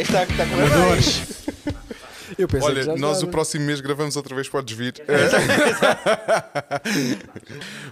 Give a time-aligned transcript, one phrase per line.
[0.00, 0.64] Isto está, correr bem.
[0.64, 1.22] Amadores.
[2.38, 3.32] Eu pensei que Olha, já nós o estava.
[3.32, 4.94] próximo mês gravamos outra vez, podes vir.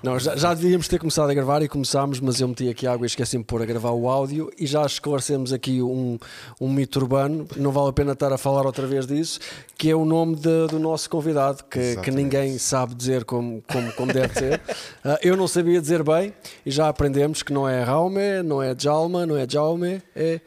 [0.03, 3.05] Não, já, já devíamos ter começado a gravar e começámos, mas eu meti aqui água
[3.05, 6.19] e esqueci-me de pôr a gravar o áudio e já esclarecemos aqui um,
[6.61, 9.41] um mito urbano, não vale a pena estar a falar outra vez disso,
[9.77, 13.93] que é o nome de- do nosso convidado, que, que ninguém sabe dizer como, como,
[13.93, 14.61] como deve ser.
[15.05, 16.35] Ah, eu não sabia dizer bem
[16.67, 20.41] e já aprendemos que não é Raume, não é Jalma, não é Jaume, é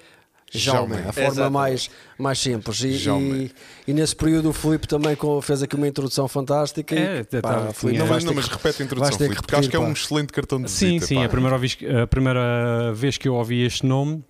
[0.53, 1.51] Jaume, a forma Exatamente.
[1.53, 2.81] mais, mais simples.
[2.81, 3.51] E, e,
[3.87, 6.93] e nesse período o Filipe também fez aqui uma introdução fantástica.
[6.93, 9.55] É, e, pá, tava- Filipe, tinha- Não, mas, não, mas repete a introdução, Filipe, porque
[9.55, 10.05] acho que é um repetir, pá.
[10.05, 11.05] excelente cartão de Sim, visita.
[11.05, 11.25] sim, pá.
[11.25, 14.23] a primeira, vez, que- a primeira vez que eu ouvi este nome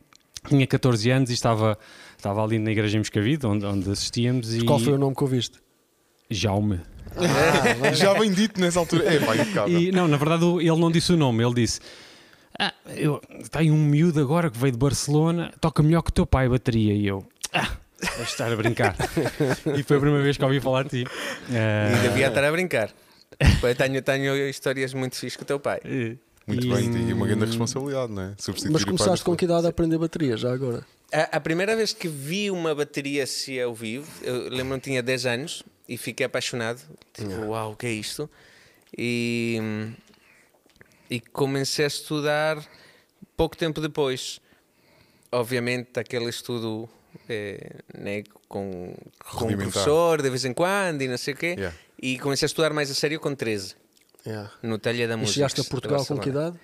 [0.47, 1.77] tinha 14 anos e estava,
[2.17, 4.53] estava ali na igreja em Moscavide, onde, onde assistíamos.
[4.53, 4.63] E...
[4.63, 5.57] Qual foi o nome que ouviste?
[6.29, 6.79] Jaume.
[7.93, 9.03] Já bem dito nessa altura.
[9.13, 9.33] É, pá.
[9.67, 11.79] E, não, na verdade ele não disse o nome, ele disse:
[12.59, 16.25] ah, eu, Tem um miúdo agora que veio de Barcelona, toca melhor que o teu
[16.25, 16.93] pai bateria.
[16.93, 17.69] E eu, ah,
[18.17, 18.95] vais estar a brincar.
[19.77, 21.11] e foi a primeira vez que ouvi falar de ti.
[21.49, 22.91] Ah, E devia estar a brincar.
[23.63, 25.79] Eu tenho, tenho histórias muito fixes com o teu pai.
[26.45, 28.33] Muito e- bem, e uma grande responsabilidade, não é?
[28.37, 30.85] Substituir Mas começaste com que idade a aprender bateria, já agora?
[31.13, 35.03] A, a primeira vez que vi uma bateria se ao vivo, eu lembro-me que tinha
[35.03, 36.81] 10 anos e fiquei apaixonado.
[37.13, 38.29] Tipo, uau, o que é isto?
[38.97, 39.59] E,
[41.11, 42.57] e comecei a estudar
[43.35, 44.39] pouco tempo depois.
[45.31, 46.89] Obviamente, aquele estudo
[47.27, 48.95] eh, né, com,
[49.35, 51.55] com um professor de vez em quando e não sei o quê.
[51.57, 51.77] Yeah.
[52.01, 53.75] E comecei a estudar mais a sério com 13,
[54.63, 55.33] no Talha da E Música.
[55.33, 56.57] chegaste a Portugal com que idade?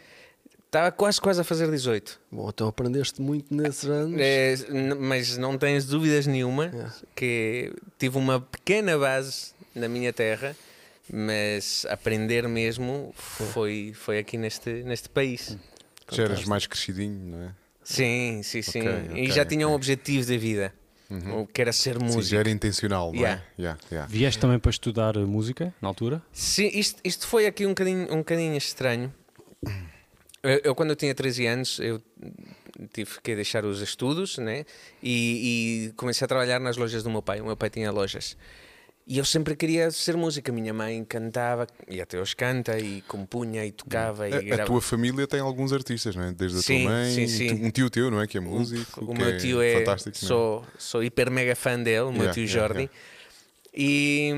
[0.66, 2.20] Estava quase, quase a fazer 18.
[2.32, 4.20] Bom, então aprendeste muito nesses anos.
[4.20, 4.56] É,
[5.00, 6.90] mas não tens dúvidas nenhuma É.
[7.16, 10.56] que tive uma pequena base na minha terra,
[11.12, 15.58] mas aprender mesmo foi, foi aqui neste, neste país.
[16.12, 17.52] Já eras mais crescidinho, não é?
[17.84, 18.80] Sim, sim, sim.
[18.82, 19.76] Ok, e ok, já tinha um ok.
[19.76, 20.74] objetivo de vida,
[21.10, 22.24] o que era ser Sim, músico.
[22.24, 23.44] já era intencional, não Yeah.
[23.58, 23.62] é?
[23.62, 24.12] Yeah, yeah.
[24.12, 26.22] Vieste também para estudar eh, música na altura?
[26.34, 29.14] Sim, isto, isto foi aqui um bocadinho, um bocadinho estranho.
[30.44, 32.02] Eu, eu, quando eu tinha 13 anos, eu
[32.94, 34.66] tive que deixar os estudos né?
[35.02, 37.42] e, e comecei a trabalhar nas lojas do meu pai.
[37.42, 38.38] O meu pai tinha lojas.
[39.10, 40.52] E eu sempre queria ser música.
[40.52, 44.28] Minha mãe cantava, e até hoje canta, e compunha, e tocava.
[44.28, 46.34] E A, a tua família tem alguns artistas, não é?
[46.34, 47.66] Desde a Sim, tua mãe, sim, sim.
[47.66, 48.28] um tio teu, não é?
[48.28, 49.06] Que é músico.
[49.06, 49.76] O meu tio é.
[49.76, 50.28] fantástico, é?
[50.28, 52.90] sou, sou hiper mega fã dele, o meu Yeah, tio yeah, Jordi.
[53.74, 54.34] E,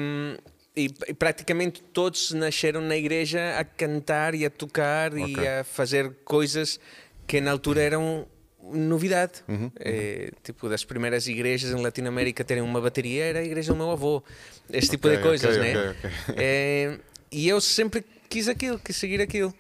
[0.76, 5.36] e, e praticamente todos nasceram na igreja a cantar e a tocar Ok.
[5.36, 6.80] e a fazer coisas
[7.26, 8.28] que na altura eram
[8.74, 9.34] novidade.
[9.48, 13.78] Uhum, Eh, tipo, das primeiras igrejas em Latinoamérica terem uma bateria era a igreja do
[13.78, 14.24] meu avô.
[14.72, 15.90] Este tipo de Ok, coisas, ok, né?
[15.92, 16.36] ok, ok.
[16.38, 16.98] Eh,
[17.32, 19.54] e eu sempre quis aquilo, quis seguir aquilo.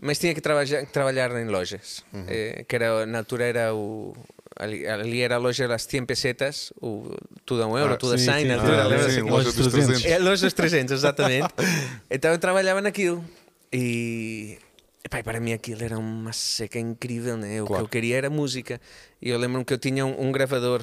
[0.00, 2.04] Mas tinha que trabalhar, trabalhar em lojas.
[2.12, 2.24] Uhum.
[2.28, 4.14] Eh, que era, na altura era o.
[4.56, 7.10] Ali, ali era a loja das 100 pesetas, o,
[7.44, 9.14] tudo a um euro, Ah, tudo a sim, 100 sim, na altura, Ah, lembra-se?
[9.16, 10.02] sim, Loja loja dos dos 300.
[10.02, 10.12] 300.
[10.12, 11.48] É, loja dos 300, exatamente.
[12.10, 13.24] então eu trabalhava naquilo.
[13.72, 14.58] E
[15.04, 17.62] epá, para mim aquilo era uma seca incrível, né?
[17.62, 17.82] O Claro.
[17.82, 18.80] que eu queria era música.
[19.20, 20.82] E eu lembro-me que eu tinha um, um gravador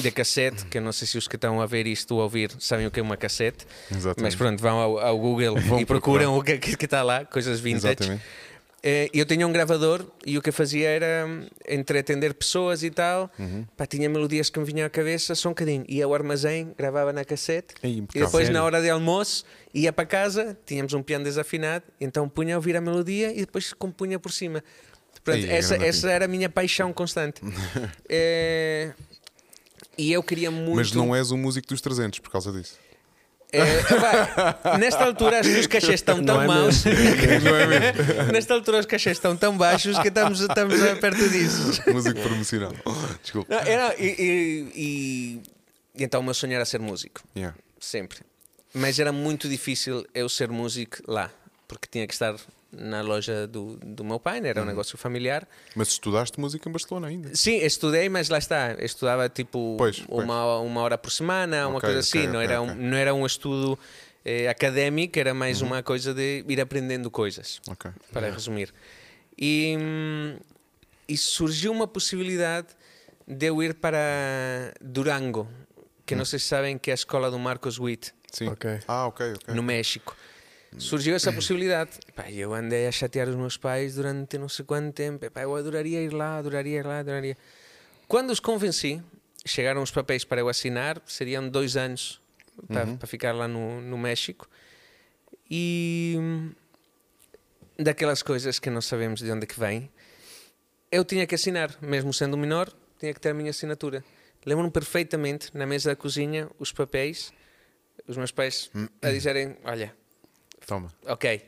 [0.00, 2.24] de cassete, que eu não sei se os que estão a ver isto ou a
[2.24, 4.22] ouvir sabem o que é uma cassete, Exatamente.
[4.22, 7.58] mas pronto, vão ao, ao Google Vão e procuram o que que está lá, coisas
[7.58, 7.86] vintage.
[7.88, 8.22] Exatamente.
[8.84, 12.90] Eh, Eu tinha um gravador e o que eu fazia era hum, entretender pessoas e
[12.90, 13.30] tal.
[13.38, 13.64] Uhum.
[13.76, 15.84] Pá, tinha melodias que me vinham à cabeça, só um bocadinho.
[15.88, 18.26] Ia ao armazém, gravava na cassete e impecável.
[18.26, 18.58] depois, Sério?
[18.60, 22.76] na hora de almoço, ia para casa, tínhamos um piano desafinado, então punha a ouvir
[22.76, 24.64] a melodia e depois compunha por cima.
[25.24, 27.40] Portanto, essa, essa era a minha paixão constante.
[28.08, 28.92] Eh,
[29.96, 30.74] e eu queria muito.
[30.74, 32.76] Mas não és um músico dos 300 por causa disso.
[33.52, 36.84] Eh, nesta altura acho que os cachês estão tão Não é maus.
[37.44, 38.32] não é mesmo?
[38.32, 41.82] Nesta altura os cachês estão tão baixos que estamos, estamos perto disso.
[41.92, 42.72] músico promocional.
[43.22, 43.54] Desculpa.
[43.54, 45.42] Não, era, e, e- e-
[45.94, 47.56] e então o meu sonho era ser músico, Yeah.
[47.78, 48.20] sempre.
[48.74, 51.30] Mas era muito difícil eu ser músico lá,
[51.68, 52.34] porque tinha que estar
[52.72, 54.48] na loja do, do meu pai, né?
[54.48, 55.46] era um negócio familiar.
[55.76, 57.34] Mas estudaste música em Barcelona ainda.
[57.34, 58.74] Sim, estudei, mas lá está.
[58.80, 60.24] Estudava tipo Pois, pois.
[60.24, 62.26] Uma, uma hora por semana, uma Ok, coisa assim.
[62.26, 62.62] não, ok, era.
[62.62, 63.78] Um, não era um estudo
[64.24, 67.60] eh, académico, era mais uma coisa de ir aprendendo coisas,
[68.12, 68.72] para resumir.
[69.38, 70.36] E, hum,
[71.08, 72.68] e surgiu uma possibilidade
[73.26, 74.00] de eu ir para
[74.80, 75.48] Durango,
[76.06, 78.48] que não sei se sabem que é a escola do Marcos Witt, Sim.
[78.48, 78.80] Ok.
[78.88, 79.54] Ah, ok, ok.
[79.54, 80.16] no México.
[80.78, 81.90] Surgiu essa possibilidade.
[82.14, 85.30] Pá, e eu andei a chatear os meus pais durante não sei quanto tempo.
[85.30, 87.36] Pá, eu adoraria ir lá, adoraria ir lá, adoraria.
[88.08, 89.02] Quando os convenci,
[89.44, 92.20] chegaram os papéis para eu assinar, seriam dois anos
[92.68, 94.48] para, para ficar lá no, no México.
[95.50, 96.50] E hum,
[97.78, 99.90] daquelas coisas que não sabemos de onde é que vem,
[100.90, 104.04] eu tinha que assinar, mesmo sendo menor, tinha que ter a minha assinatura.
[104.44, 107.32] Lembro-me perfeitamente, na mesa da cozinha, os papéis,
[108.06, 108.70] os meus pais
[109.00, 109.94] a dizerem: Olha,
[110.66, 110.92] Toma.
[111.06, 111.42] ok,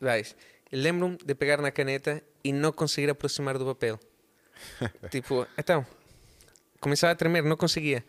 [0.00, 0.34] vais.
[0.72, 3.98] Lembro-me de pegar na caneta e não conseguir aproximar do papel.
[5.10, 5.86] tipo, então,
[6.80, 8.04] começava a tremer, não conseguia.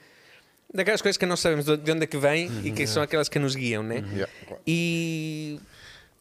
[0.73, 3.29] Daquelas coisas que não sabemos de de onde é que vem e que são aquelas
[3.29, 4.03] que nos guiam, né?
[4.11, 4.61] Yeah, claro.
[4.67, 5.61] E,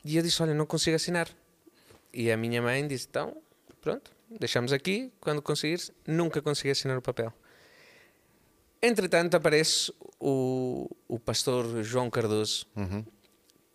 [0.05, 1.29] e eu disse: Olha, não consigo assinar.
[2.13, 3.37] E a minha mãe disse: Então,
[3.81, 5.13] pronto, deixamos aqui.
[5.21, 7.33] Quando conseguires, nunca consegui assinar o papel.
[8.81, 12.67] Entretanto, aparece o, o pastor João Cardoso,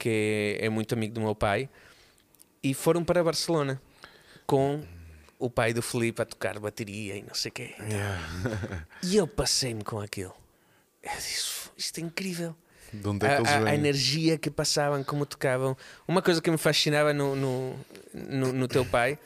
[0.02, 1.70] que é muito amigo do meu pai,
[2.64, 3.80] e foram para Barcelona
[4.48, 4.84] com
[5.38, 7.76] o pai do Felipe a tocar bateria e não sei o quê.
[9.04, 10.34] E eu passei-me com aquilo.
[11.04, 12.56] Eu disse: Isto é incrível
[12.92, 15.78] De onde é que a, eles a- a energia que passavam, como tocavam.
[16.08, 17.76] Uma coisa que me fascinava no, no,
[18.14, 19.18] no, no teu pai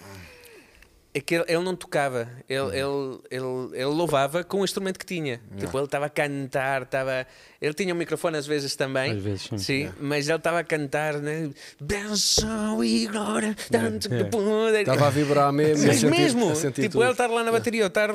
[1.16, 5.06] é que ele, ele não tocava, ele, ele, ele, ele louvava com o instrumento que
[5.06, 5.40] tinha.
[5.58, 7.26] Tipo, ele estava a cantar, estava.
[7.62, 9.90] Ele tinha um microfone às vezes também, Às vezes, sim.
[9.98, 11.52] mas ele estava a cantar, né?
[11.80, 14.82] Benção e glória, tanto que poder.
[14.82, 15.88] Estava a vibrar mesmo.
[15.88, 17.04] Mas mesmo, tipo, tudo.
[17.04, 18.10] ele estar lá na bateria ou estar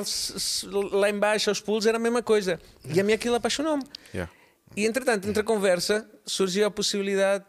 [0.91, 2.59] lá embaixo aos pulos era a mesma coisa.
[2.85, 3.83] E a mim aquilo apaixonou-me.
[4.13, 4.31] Yeah.
[4.77, 7.45] E entretanto, entre a conversa, surgiu a possibilidade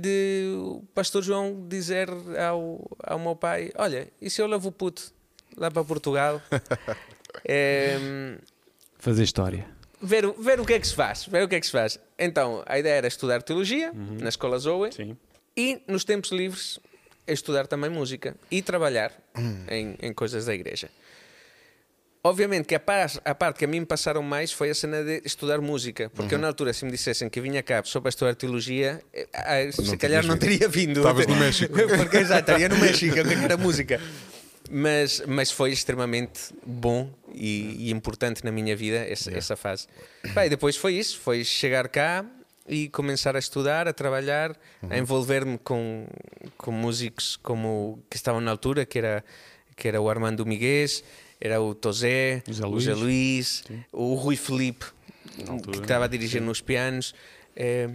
[0.00, 2.08] de o pastor João dizer
[2.48, 5.12] ao, ao meu pai: Olha, e se eu levo o puto
[5.56, 6.40] lá para Portugal?
[7.48, 8.38] Em,
[8.98, 9.66] Fazer história.
[10.00, 11.26] ver, o- ver o que é que se faz.
[11.26, 11.98] Ver o que é que se faz.
[12.18, 15.16] Então, a ideia era estudar teologia na escola Zoe Sim.
[15.56, 16.78] e nos tempos livres
[17.26, 19.12] estudar também música e trabalhar
[19.68, 20.88] em, em coisas da igreja.
[22.28, 25.02] Obviamente que a, par- a parte que a mim me passaram mais foi a cena
[25.04, 28.08] de estudar música, porque eu na altura se me dissessem que vinha cá só para
[28.08, 31.00] estudar teologia, eh, ah, se calhar não teria vindo.
[31.00, 31.72] Estavas no México.
[31.96, 34.00] porque já estaria no México, eu era música.
[34.68, 39.86] Mas, mas foi extremamente bom e, e importante na minha vida essa, essa fase.
[40.24, 42.24] E depois foi isso, foi chegar cá
[42.68, 44.88] e começar a estudar, a trabalhar, Uhum.
[44.92, 46.06] a envolver-me com,
[46.58, 49.24] com músicos como que estavam na altura, que era,
[49.76, 51.04] que era o Armando Miguez,
[51.40, 53.64] era o Tosé, O Zé o Luís.
[53.92, 54.84] O Rui Felipe,
[55.72, 57.14] que estava a dirigir nos pianos.
[57.54, 57.88] É,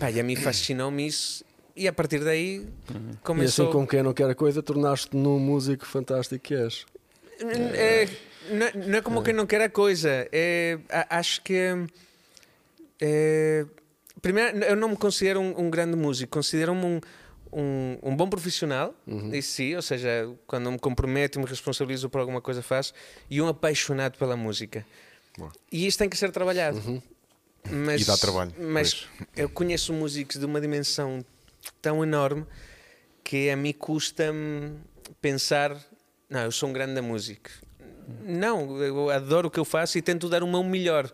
[0.00, 1.44] pá, e a mim fascinou-me isso.
[1.76, 3.70] E a partir daí E assim começou.
[3.70, 6.84] como quem não quer a coisa, tornaste-te num músico fantástico que és.
[7.74, 8.08] É,
[8.50, 10.28] não, não é como quem não quer a coisa.
[10.32, 11.86] É, a- acho que.
[13.00, 13.64] é,
[14.20, 17.00] primeiro, eu não me considero um, um grande músico, considero-me um,
[17.52, 18.94] um, um bom profissional,
[19.32, 22.92] isso sim, ou seja, quando me comprometo e me responsabilizo por alguma coisa faço,
[23.30, 24.84] e um apaixonado pela música.
[25.36, 25.52] Boa.
[25.70, 27.02] E isto tem que ser trabalhado.
[27.70, 29.06] Mas, E dá trabalho, Mas
[29.36, 31.24] eu conheço músicos de uma dimensão
[31.82, 32.46] tão enorme
[33.22, 34.74] que a mim custa-me
[35.20, 35.76] pensar,
[36.30, 37.50] não, eu sou um grande músico.
[38.24, 41.12] Não, eu adoro o que eu faço e tento dar o meu melhor.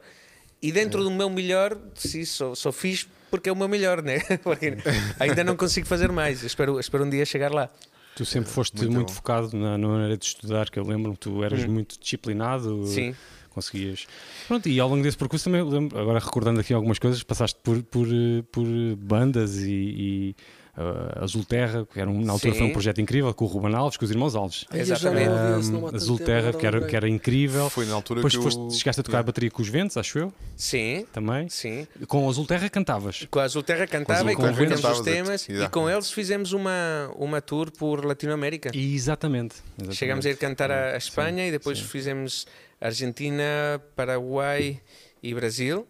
[0.63, 4.21] E dentro do meu melhor, sim, sou, sou fixe porque é o meu melhor, né?
[4.45, 4.77] Porque
[5.19, 6.45] ainda não consigo fazer mais.
[6.45, 7.69] Espero, espero um dia chegar lá.
[8.15, 11.21] Tu sempre foste Muito muito, focado na, na maneira de estudar, que eu lembro-me que
[11.21, 12.83] tu eras muito disciplinado.
[12.83, 12.87] Hum.
[12.87, 13.15] Sim.
[13.51, 14.07] Conseguias.
[14.47, 17.83] Pronto, e ao longo desse percurso também, lembro, agora recordando aqui algumas coisas, passaste por,
[17.83, 19.73] por, eh, por bandas e.
[19.73, 20.37] e
[20.77, 22.59] uh, Azul Terra, que era um, na altura Sim.
[22.59, 24.65] foi um projeto incrível, com o Ruben Alves, com os irmãos Alves.
[24.73, 25.29] Exatamente.
[25.29, 27.71] Um, Azul Terra, que era, que era incrível.
[27.71, 28.71] Foi na altura Depois que foste, eu...
[28.71, 31.49] chegaste a tocar a bateria com os Ventos, acho eu, Sim, também.
[31.49, 31.87] sim.
[32.07, 33.27] Com o Azul Terra cantavas.
[33.31, 37.11] Com a Azul Terra cantava Azul e compôs os temas e com eles fizemos uma,
[37.17, 38.71] uma tour por Latinoamérica.
[38.75, 39.57] E exatamente.
[39.77, 39.97] exatamente.
[39.97, 41.85] Chegámos a ir cantar a, a Sim, Espanha e depois sim.
[41.85, 42.47] fizemos
[42.81, 44.81] Argentina, Paraguai
[45.23, 45.87] e Brasil.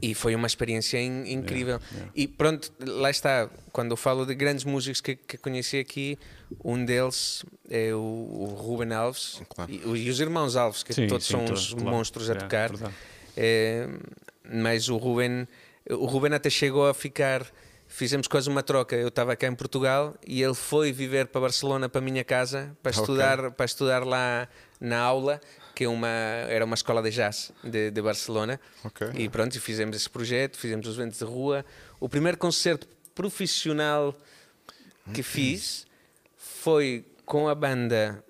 [0.00, 1.80] E foi uma experiência in- incrível.
[1.92, 2.12] yeah.
[2.14, 3.48] E pronto, lá está.
[3.72, 6.18] Quando eu falo de grandes músicos que, que conheci aqui,
[6.64, 9.70] um deles é o, o Ruben Alves Claro.
[9.70, 11.90] e, e os irmãos Alves, que Sim, todos sim, são uns claro.
[11.90, 12.70] monstros a tocar.
[13.36, 13.88] É,
[14.52, 15.46] mas o Ruben,
[15.90, 17.46] o Ruben até chegou a ficar.
[17.92, 18.94] Fizemos quase uma troca.
[18.94, 22.76] Eu estava cá em Portugal e ele foi viver para Barcelona, para a minha casa,
[22.80, 23.00] para Ok.
[23.02, 24.48] estudar, para estudar lá
[24.80, 25.40] na aula,
[25.80, 28.60] que é uma, era uma escola de jazz de, de Barcelona.
[28.84, 29.08] Ok.
[29.14, 31.64] E pronto, fizemos esse projeto, fizemos os ventos de rua.
[31.98, 34.14] O primeiro concerto profissional
[35.14, 35.86] que fiz
[36.36, 38.22] foi com a banda.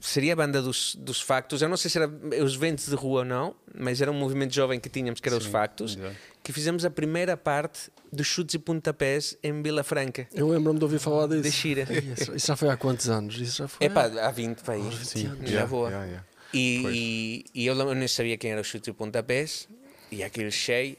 [0.00, 1.60] Seria a banda dos, dos Factos.
[1.60, 2.10] Eu não sei se era
[2.42, 5.36] os ventos de rua ou não, mas era um movimento jovem que tínhamos, que era
[5.36, 6.16] os Sim, Factos, exato.
[6.42, 10.84] que fizemos a primeira parte dos chutes e pontapés em Vila Franca, Eu lembro-me de
[10.86, 11.42] ouvir falar disso.
[11.42, 11.82] de Xira.
[12.18, 13.38] Isso, isso já foi há quantos anos?
[13.38, 13.86] Isso já foi.
[13.86, 15.04] É pá, há 20 para aí.
[15.04, 15.26] Sim.
[15.42, 15.86] Já Yeah, vou.
[15.86, 16.29] yeah, yeah.
[16.52, 19.68] E, e, e eu não- sabia quem era o chute e pontapés,
[20.10, 20.96] e aquilo cheio,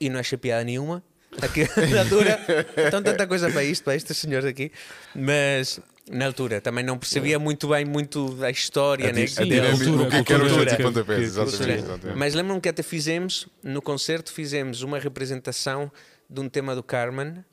[0.00, 1.02] e não achei piada nenhuma.
[1.92, 2.40] Na altura,
[2.88, 4.72] então tanta coisa para isto, para estes senhores aqui.
[5.14, 5.78] Mas,
[6.10, 9.22] Na altura, também não percebia muito bem muito da história, A né?
[9.22, 10.70] a dinâmica, o que é que eram os cultura.
[10.70, 11.84] chutes e pontapés, exatamente.
[11.84, 12.18] Exatamente.
[12.18, 15.88] Mas lembro-me que até fizemos, no concerto, fizemos uma representação
[16.28, 17.44] de um tema do Carmen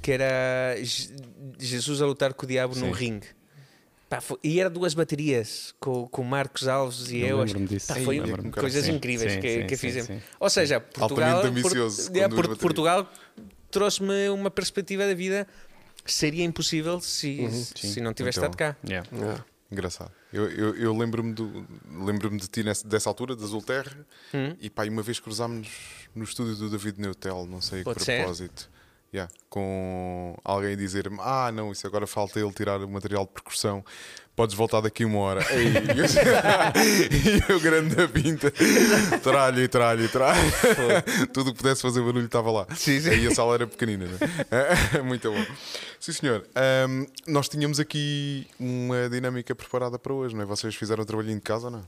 [0.00, 1.10] que era Je-
[1.58, 2.92] Jesus a lutar com o diabo Sim.
[2.92, 3.26] ringue.
[4.10, 7.38] Pá, foi- e era duas baterias com, com o Marcos Alves e Eu eu.
[7.44, 7.86] lembro-me disso.
[7.86, 8.50] Pá, Sim, foi cara.
[8.50, 10.06] coisas Sim, incríveis sim, que, sim, que sim, fizemos.
[10.08, 10.20] sim.
[10.40, 12.56] Ou seja, Portugal, Altamente ambicioso, Por- é, Por-.
[12.58, 13.12] Portugal
[13.70, 15.46] trouxe-me uma perspectiva da vida.
[16.04, 18.50] Seria impossível se, se não tivesse Então.
[18.50, 18.76] estado cá.
[18.84, 19.08] Yeah.
[19.14, 19.44] Yeah.
[19.70, 20.10] Engraçado.
[20.32, 21.64] Eu, eu, eu lembro-me do-
[22.04, 23.96] lembro-me de ti nessa, dessa altura, da Zulterra,
[24.34, 24.56] Hum.
[24.60, 25.68] e pá, uma vez cruzámos
[26.12, 28.24] no estúdio do David Neutel, não sei a que Pode ser.
[29.12, 33.84] Yeah, com alguém dizer-me: Ah, não, isso agora falta ele tirar o material de percussão,
[34.36, 35.40] podes voltar daqui uma hora.
[35.50, 38.52] e eu, grande da pinta,
[39.20, 40.40] tralho e tralho e tralho.
[41.34, 42.66] Tudo o que pudesse fazer barulho estava lá.
[43.10, 44.58] Aí a sala era pequenina, não
[44.98, 45.02] é?
[45.02, 45.44] Muito bom.
[45.98, 46.46] Sim, senhor.
[46.54, 50.46] Ahm, nós tínhamos aqui uma dinâmica preparada para hoje, não é?
[50.46, 51.82] Vocês fizeram o trabalhinho de casa, não?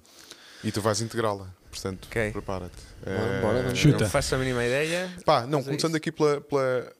[0.65, 1.47] E tu vais integrá-la.
[1.71, 2.33] Portanto, Ok.
[2.33, 2.75] prepara-te.
[3.05, 3.79] Bora, bora, vamos.
[3.79, 4.05] Chuta.
[4.05, 5.09] Não faço a mínima ideia.
[5.25, 5.97] Pá, não, é começando isso.
[5.97, 6.93] aqui pela, pela-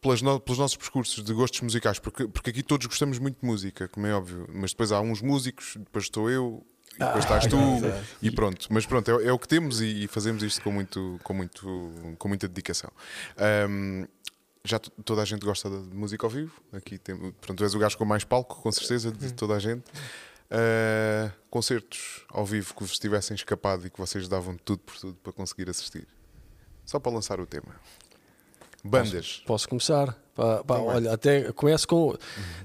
[0.00, 3.46] pelas no- pelos nossos percursos de gostos musicais, porque, porque aqui todos gostamos muito de
[3.46, 7.46] música, como é óbvio, mas depois há uns músicos, depois estou eu, e depois estás
[7.46, 7.56] tu,
[8.22, 8.66] e pronto.
[8.70, 11.92] Mas pronto, é, é o que temos e, e fazemos isto com, muito, com, muito,
[12.18, 12.90] com muita dedicação.
[13.36, 14.06] Ahm,
[14.64, 16.52] já to- toda a gente gosta de música ao vivo.
[16.72, 19.84] Aqui tem, pronto, és o gajo com mais palco, com certeza, de toda a gente.
[20.50, 25.14] Ah, concertos ao vivo que vos tivessem escapado e que vocês davam tudo por tudo
[25.22, 26.06] para conseguir assistir.
[26.84, 27.74] Só para lançar o tema.
[28.86, 29.42] Bandas.
[29.46, 30.16] Posso começar?
[30.34, 30.96] Pá, pá, Então vai.
[30.96, 32.14] olha, até começo com.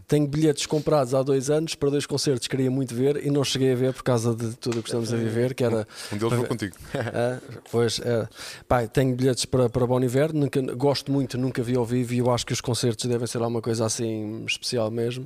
[0.06, 3.46] Tenho bilhetes comprados há dois anos para dois concertos que queria muito ver e não
[3.46, 5.88] cheguei a ver por causa de tudo o que estamos a viver, que era.
[6.12, 6.76] Um deles vou contigo.
[6.94, 7.40] Ah,
[7.72, 8.28] pois, é.
[8.68, 12.18] Pá, tenho bilhetes para, para Bon Iver, nunca, gosto muito, nunca vi ao vivo e
[12.18, 15.26] eu acho que os concertos devem ser alguma coisa assim especial mesmo.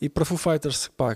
[0.00, 1.14] E para Foo Fighters, pá,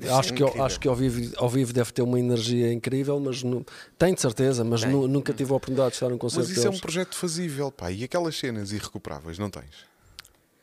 [0.00, 3.42] que- acho, que, acho que ao vivo, ao vivo deve ter uma energia incrível, mas
[3.42, 3.64] nu-
[3.98, 6.60] tenho de certeza, mas nu- nunca tive a oportunidade de estar num concerto Mas isso
[6.60, 6.80] é um deles.
[6.80, 7.90] projeto fazível, pá.
[7.92, 9.88] E aquelas cenas irrecuperáveis, não tens?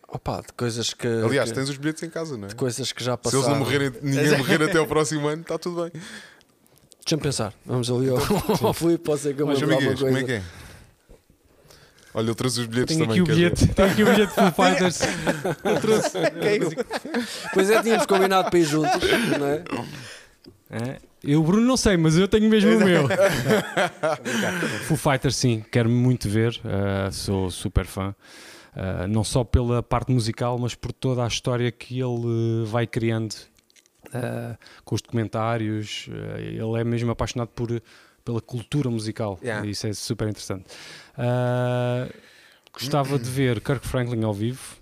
[0.09, 1.05] Opa, de coisas que.
[1.07, 2.47] Aliás, que- tens os bilhetes em casa, não é?
[2.47, 3.43] de coisas que já Se passaram.
[3.43, 5.91] eles não morrerem, ninguém morrer até ao próximo ano, está tudo bem.
[7.03, 7.53] Deixa-me pensar.
[7.65, 8.17] Vamos ali ao,
[8.67, 10.25] ao Filipe, pode ser que eu me Mas, amiguinhos, como é coisa.
[10.25, 10.43] que é?
[12.17, 13.21] Olha, eu trouxe os bilhetes Tenho também.
[13.21, 15.01] aqui o bilhete, tenho aqui o bilhete de Foo Fighters.
[17.53, 18.99] Pois é, tínhamos combinado para ir juntos,
[19.39, 19.63] não é?
[20.71, 23.07] É, Eu, Bruno, não sei, mas eu tenho mesmo o meu.
[24.87, 26.59] Foo Fighters, sim, quero muito ver.
[26.65, 28.15] uh, sou super fã.
[28.75, 32.87] Uh, não só pela parte musical, mas por toda a história que ele uh, vai
[32.87, 33.35] criando
[34.07, 36.07] uh, com os documentários.
[36.07, 37.69] Uh, ele é mesmo apaixonado por,
[38.27, 39.39] pela cultura musical.
[39.41, 39.65] Yeah.
[39.65, 40.65] Isso é super interessante.
[41.17, 42.13] Uh,
[42.73, 44.75] gostava de ver Kirk Franklin ao vivo.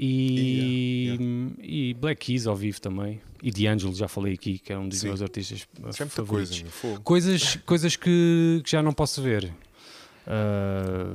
[0.00, 1.18] E,
[1.60, 3.20] e Black Keys ao vivo também.
[3.42, 5.08] E D'Angelo, já falei aqui, que é um dos Sim.
[5.08, 6.64] meus artistas uh, muita favoritos.
[6.80, 7.00] coisa.
[7.00, 9.52] Coisas, coisas que, que já não posso ver.
[10.26, 11.12] Ah,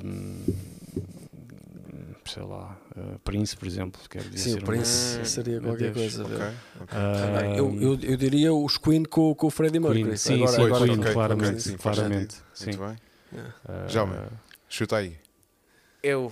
[2.31, 4.01] sei lá, ah, Prince, por exemplo.
[4.09, 6.23] Que devia Sim, ser o Prince seria qualquer Deus, coisa.
[6.23, 6.53] Ok, ver.
[6.81, 6.97] ok.
[6.97, 10.03] Ah, Eu, eu, eu diria os Queen com, com o Freddie Mercury.
[10.03, 12.35] Queen, sim, agora, sim, agora, Queen, ok, claramente, sim, claramente.
[12.53, 12.65] Sim.
[12.65, 12.97] Muito bem.
[13.67, 14.15] Ah, Jaume.
[14.69, 15.17] Chuta aí.
[16.01, 16.31] Eu,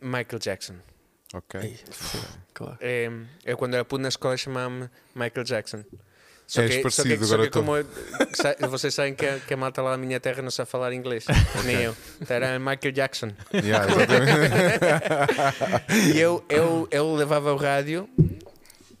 [0.00, 0.74] Michael Jackson.
[1.32, 1.60] Ok.
[1.60, 1.78] Ei,
[2.52, 2.76] claro.
[2.80, 3.10] É,
[3.44, 5.84] eu quando era puto na escola chamava-me Michael Jackson.
[6.46, 7.86] Só És que, só que, parecido, só agora que como eu-
[8.34, 10.92] sa- vocês sabem que, a- que a malta lá na minha terra não sabe falar
[10.92, 11.24] inglês,
[11.64, 11.96] nem eu.
[12.20, 13.30] Então era Michael Jackson.
[13.52, 14.54] Yeah, exatamente.
[16.14, 18.06] E eu, eu, eu levava o rádio,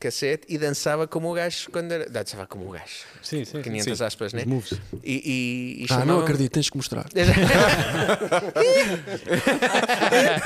[0.00, 2.08] cassete, e dançava como o gajo quando era.
[2.08, 3.04] Dançava como o gajo.
[3.22, 3.60] Sim, sim.
[3.60, 4.44] 500 aspas, Os né?
[4.46, 4.72] moves.
[5.02, 7.06] E, e, e Ah, não acredito, tens que mostrar.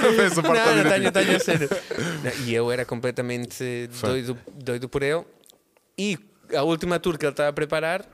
[0.00, 1.68] Não, não está tenho, tenho a sério.
[2.24, 5.24] Não, E eu era completamente doido, doido por ele.
[5.96, 6.18] E
[6.54, 8.04] a última tour que ele estava a preparar,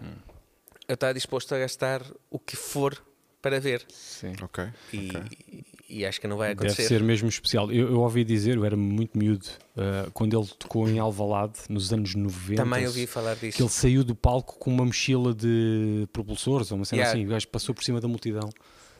[0.88, 3.02] eu estava disposto a gastar o que for
[3.40, 3.84] para ver.
[3.88, 4.32] Sim.
[4.42, 4.64] Ok.
[4.92, 5.64] E, ok.
[5.88, 6.88] e acho que não vai Deve acontecer.
[6.88, 7.70] ser mesmo especial.
[7.70, 11.92] Eu, eu ouvi dizer, eu era muito miúdo, ah, quando ele tocou em Alvalade, nos
[11.92, 12.54] anos 90.
[12.62, 13.56] Também ouvi falar disso.
[13.56, 17.18] que ele saiu do palco com uma mochila de propulsores, ou uma cena Yeah.
[17.18, 18.48] assim, o gajo passou por cima da multidão.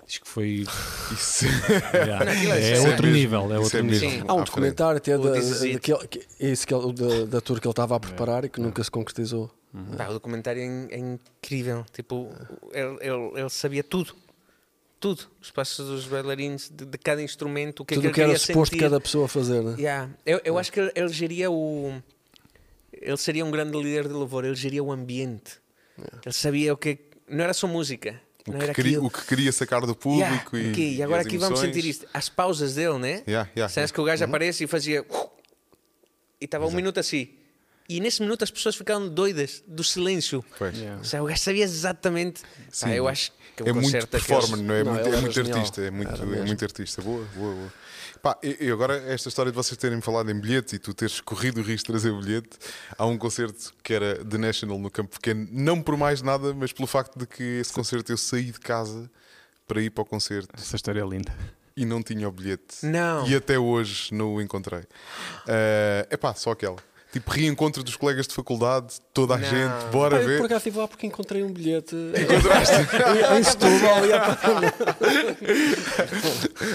[0.07, 0.65] Diz que foi.
[1.13, 1.47] Isso.
[1.95, 2.25] Yeah.
[2.25, 3.13] Não, é é outro mesmo.
[3.19, 4.11] nível, é Isso outro é nível.
[4.11, 4.25] mesmo.
[4.29, 7.67] Há um documentário até O da, daquele, que, esse que ele- da, da tour que
[7.67, 9.51] ele estava a preparar e que nunca se concretizou.
[9.97, 11.85] Pá, o documentário é, in- é incrível.
[11.93, 12.31] Tipo,
[12.73, 14.15] ele, ele, ele sabia tudo.
[15.01, 15.25] Tudo.
[15.43, 18.21] Os passos dos bailarinos, de, de cada instrumento, o que é Tudo o que que
[18.23, 18.85] era suposto sentir.
[18.85, 19.75] cada pessoa fazer, né?
[19.79, 20.11] Yeah.
[20.25, 21.93] Eu, eu acho que ele, ele geria o.
[22.93, 25.59] Ele seria um grande líder de louvor, ele geria o ambiente.
[26.25, 26.99] Ele sabia o que.
[27.29, 28.21] Não era só música.
[28.47, 31.03] O não que, era queria, o que queria sacar do público Yeah, e, ok, e
[31.03, 31.75] agora as aqui vamos emoções.
[31.75, 32.07] sentir isto.
[32.13, 33.23] As pausas dele, né?
[33.27, 35.05] Yeah, yeah, Sabes que o gajo aparece e fazia.
[36.41, 37.29] e estava um minuto assim.
[37.89, 40.45] E nesse minuto as pessoas ficaram doidas do silêncio.
[40.59, 40.77] Pois.
[40.77, 41.03] Yeah.
[41.05, 42.41] Seja, o gajo sabia exatamente.
[42.71, 42.87] Sim.
[42.87, 44.81] Pá, eu acho que o É muito performer, não é?
[44.81, 47.03] É Não, muito, é muito artista, é muito, é muito artista.
[47.03, 47.73] Boa, boa, boa.
[48.25, 51.21] Pá, e, e agora esta história de vocês terem falado em bilhetes e tu teres
[51.21, 52.59] corrido o risco de trazer bilhete,
[52.97, 56.73] há um concerto que era The National no Campo Pequeno, não por mais nada, mas
[56.73, 59.11] pelo facto de que esse concerto eu saí de casa
[59.69, 61.31] para ir para o concerto Essa história é linda.
[61.77, 62.87] e não tinha o bilhete.
[62.87, 63.29] Não.
[63.29, 64.85] E até hoje não o encontrei.
[65.47, 66.79] É epá, só aquela.
[67.15, 69.49] Tipo, reencontro dos colegas de faculdade, toda a Não.
[69.49, 70.39] gente, bora eu ver.
[70.39, 74.37] por acaso estive lá porque encontrei um bilhete em, em Setúbal e epá,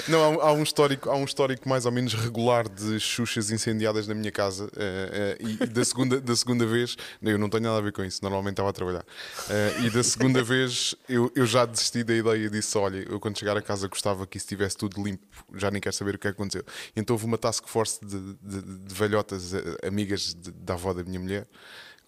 [0.07, 3.51] Não, há, um- há um histórico, há um histórico mais ou menos regular de xuxas
[3.51, 7.63] incendiadas na minha casa eh, eh, e da segunda, da segunda vez, eu não tenho
[7.63, 9.03] nada a ver com isso, normalmente estava a trabalhar.
[9.49, 13.19] Eh, e da segunda vez eu, eu já desisti da ideia e disse: Olha, eu
[13.19, 16.17] quando chegar a casa gostava que isso estivesse tudo limpo, já nem quero saber o
[16.17, 16.63] que é que aconteceu.
[16.95, 19.89] Então houve uma task force de, de, de velhotas eh,
[20.33, 21.45] de- da avó da minha mulher.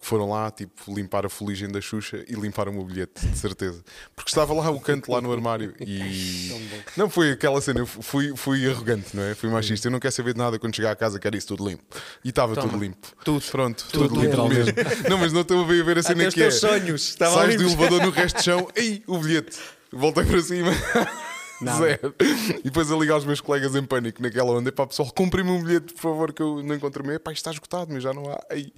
[0.00, 3.38] que Foram lá, tipo, limpar a fuligem da Xuxa e limparam o meu bilhete, de
[3.38, 3.84] certeza.
[4.16, 5.74] Porque estava lá o canto, lá no armário.
[5.78, 6.50] E.
[6.96, 9.32] Não foi aquela cena, eu fui, fui arrogante, não é?
[9.36, 9.86] Fui machista.
[9.86, 11.84] Eu não quero saber de nada quando chegar a casa, quero isso tudo limpo.
[12.24, 13.06] E estava tudo limpo.
[13.24, 13.44] Tudo.
[13.48, 14.72] Pronto, tudo, Tudo limpo mesmo.
[15.08, 16.48] Não, mas não estou a ver a cena Até os que é.
[16.48, 19.56] teus sonhos estavam Sais do elevador no resto de chão, ei, o bilhete.
[19.92, 20.70] Voltei para cima.
[21.78, 22.14] Zero.
[22.58, 24.70] E depois a ligar aos meus colegas em pânico naquela onda.
[24.72, 27.20] Pá, pessoal, comprem-me um bilhete, por favor, que eu não encontro meio.
[27.20, 28.40] Pá, está esgotado, mas já não há.
[28.50, 28.72] Ei.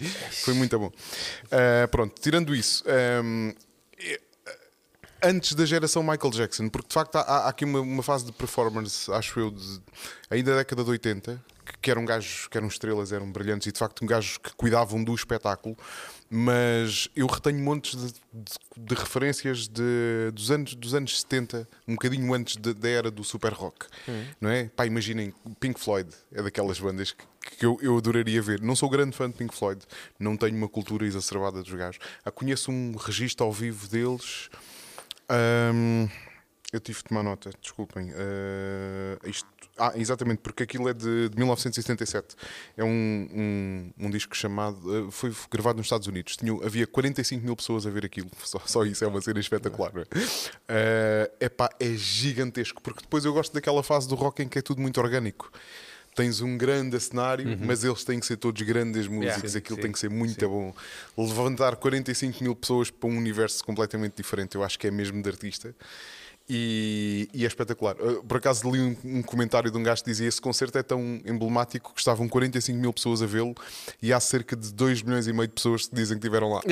[0.44, 0.90] Foi muito bom.
[1.50, 2.84] Ah, pronto, tirando isso.
[2.86, 3.50] eh,
[5.24, 8.32] antes da geração Michael Jackson, porque de facto há, há aqui uma, uma fase de
[8.32, 9.80] performance, acho eu, de,
[10.30, 13.72] ainda da década de 80, que, que eram gajos, que eram estrelas, eram brilhantes e
[13.72, 15.76] de facto um gajos que cuidavam do espetáculo,
[16.36, 21.92] mas eu retenho montes de, de- de referências de- dos, anos, dos anos 70, um
[21.94, 23.86] bocadinho antes da era do super rock,
[24.40, 24.64] não é?
[24.64, 27.24] Pá, imaginem, Pink Floyd é daquelas bandas que,
[27.58, 28.60] que eu, eu adoraria ver.
[28.60, 29.80] Não sou grande fã de Pink Floyd,
[30.18, 32.00] não tenho uma cultura exacerbada dos gajos.
[32.24, 34.48] Ah, conheço um registro ao vivo deles.
[35.28, 36.08] Ahm,
[36.76, 38.10] eu tive de tomar nota, desculpem.
[38.14, 42.36] Ah, isto- ah, exatamente, porque aquilo é de, de 1977.
[42.76, 43.28] É um,
[43.98, 44.78] um, um disco chamado.
[45.08, 46.36] ah, foi gravado nos Estados Unidos.
[46.36, 48.30] Tinha, havia 45 mil pessoas a ver aquilo.
[48.44, 49.92] Só, só isso é uma cena espetacular.
[49.94, 50.04] Não é?
[50.68, 54.62] Ah, epá, é gigantesco, porque depois eu gosto daquela fase do rock em que é
[54.62, 55.50] tudo muito orgânico.
[56.14, 59.24] Tens um grande cenário, mas eles têm que ser todos grandes músicos.
[59.34, 59.82] Yeah, sim, Aquilo sim.
[59.82, 60.72] tem que ser muito bom.
[61.18, 65.28] Levantar 45 mil pessoas para um universo completamente diferente, eu acho que é mesmo de
[65.28, 65.74] artista.
[66.48, 67.96] E, e é espetacular.
[67.98, 70.82] Uh, Por acaso li um, um comentário de um gajo que dizia: Esse concerto é
[70.82, 73.54] tão emblemático que estavam 45 mil pessoas a vê-lo
[74.02, 76.60] e há cerca de 2 milhões e meio de pessoas que dizem que estiveram lá.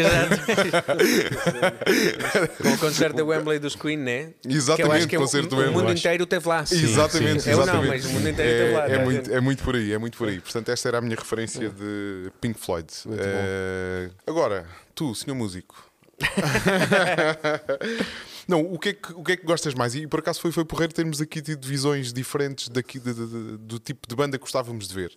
[2.63, 4.33] Com o concerto da Wembley dos Queen, né?
[4.47, 6.65] Exatamente, que eu acho que é o- concerto do o, mundo inteiro teve lá.
[6.71, 7.89] exatamente, sim, Eu não, exatamente.
[7.89, 10.19] mas o mundo inteiro esteve lá, é, é muito, é muito por aí, é muito
[10.19, 10.39] por aí.
[10.41, 12.87] Portanto, esta era a minha referência de Pink Floyd.
[13.11, 15.75] Eh, agora, tu, senhor músico.
[18.49, 19.95] Não, o que, é que, o que é que gostas mais?
[19.95, 23.57] E por acaso foi, foi porreiro termos aqui tido visões diferentes daqui, de- de- de-
[23.59, 25.17] do tipo de banda que gostávamos de ver.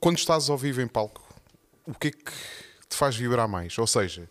[0.00, 1.22] Quando estás ao vivo em palco,
[1.86, 2.32] o que é que
[2.88, 3.78] te faz vibrar mais?
[3.78, 4.28] Ou seja,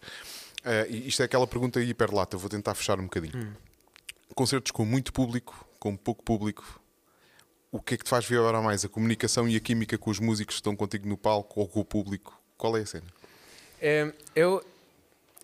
[0.89, 3.55] e isto é aquela pergunta hiperlata, vou tentar fechar um bocadinho.
[4.35, 6.79] Concertos com muito público, com pouco público,
[7.71, 8.85] o que é que te faz vibrar mais?
[8.85, 11.79] A comunicação e a química com os músicos que estão contigo no palco ou com
[11.79, 12.39] o público?
[12.57, 13.05] Qual é a cena?
[13.81, 14.63] É, eu,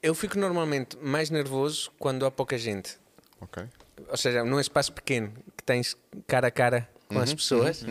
[0.02, 2.98] eu fico normalmente mais nervoso quando há pouca gente.
[3.42, 3.64] Ok?
[4.10, 5.96] Ou seja, num espaço pequeno que tens
[6.28, 7.84] cara a cara com Uhum, as pessoas.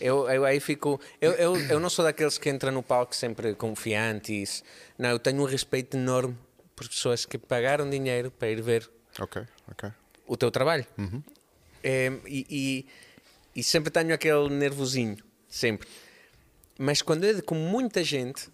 [0.00, 1.00] Eu, eu aí fico.
[1.20, 4.64] Eu, eu, eu não sou daqueles que entram no palco sempre confiantes.
[4.98, 6.36] Não, eu tenho um respeito enorme
[6.74, 8.88] por pessoas que pagaram dinheiro para ir ver
[9.20, 9.90] Ok, ok.
[10.26, 10.86] o teu trabalho.
[10.98, 11.22] Uhum.
[11.84, 12.86] É, e, e,
[13.60, 15.88] e sempre tenho aquele nervosinho, sempre.
[16.78, 18.48] Mas quando é com muita gente,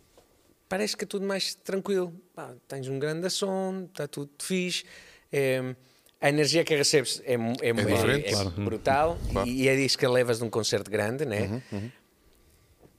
[0.68, 2.12] parece que é tudo mais tranquilo.
[2.35, 4.85] Pá, tens um grande som, está tudo fixe.
[5.33, 5.74] É,
[6.20, 8.50] a energia que recebes é, é, é- diferente, é claro.
[8.50, 9.48] brutal Claro.
[9.48, 11.62] e, é isso que levas de um concerto grande, né?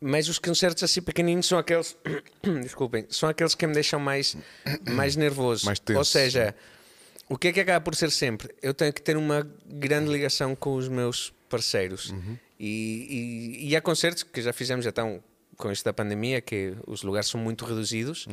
[0.02, 1.98] Mas os concertos assim pequeninos são aqueles,
[2.64, 4.38] desculpem, são aqueles que me deixam mais,
[4.90, 5.66] mais nervoso.
[5.66, 6.00] Mais tenso.
[6.00, 6.56] Ou seja,
[7.28, 8.56] o que é que acaba por ser sempre?
[8.62, 12.14] Eu tenho que ter uma grande ligação com os meus parceiros.
[12.58, 15.22] E, e, e há concertos que já fizemos, já estão
[15.60, 18.26] com isto da pandemia, que os lugares são muito reduzidos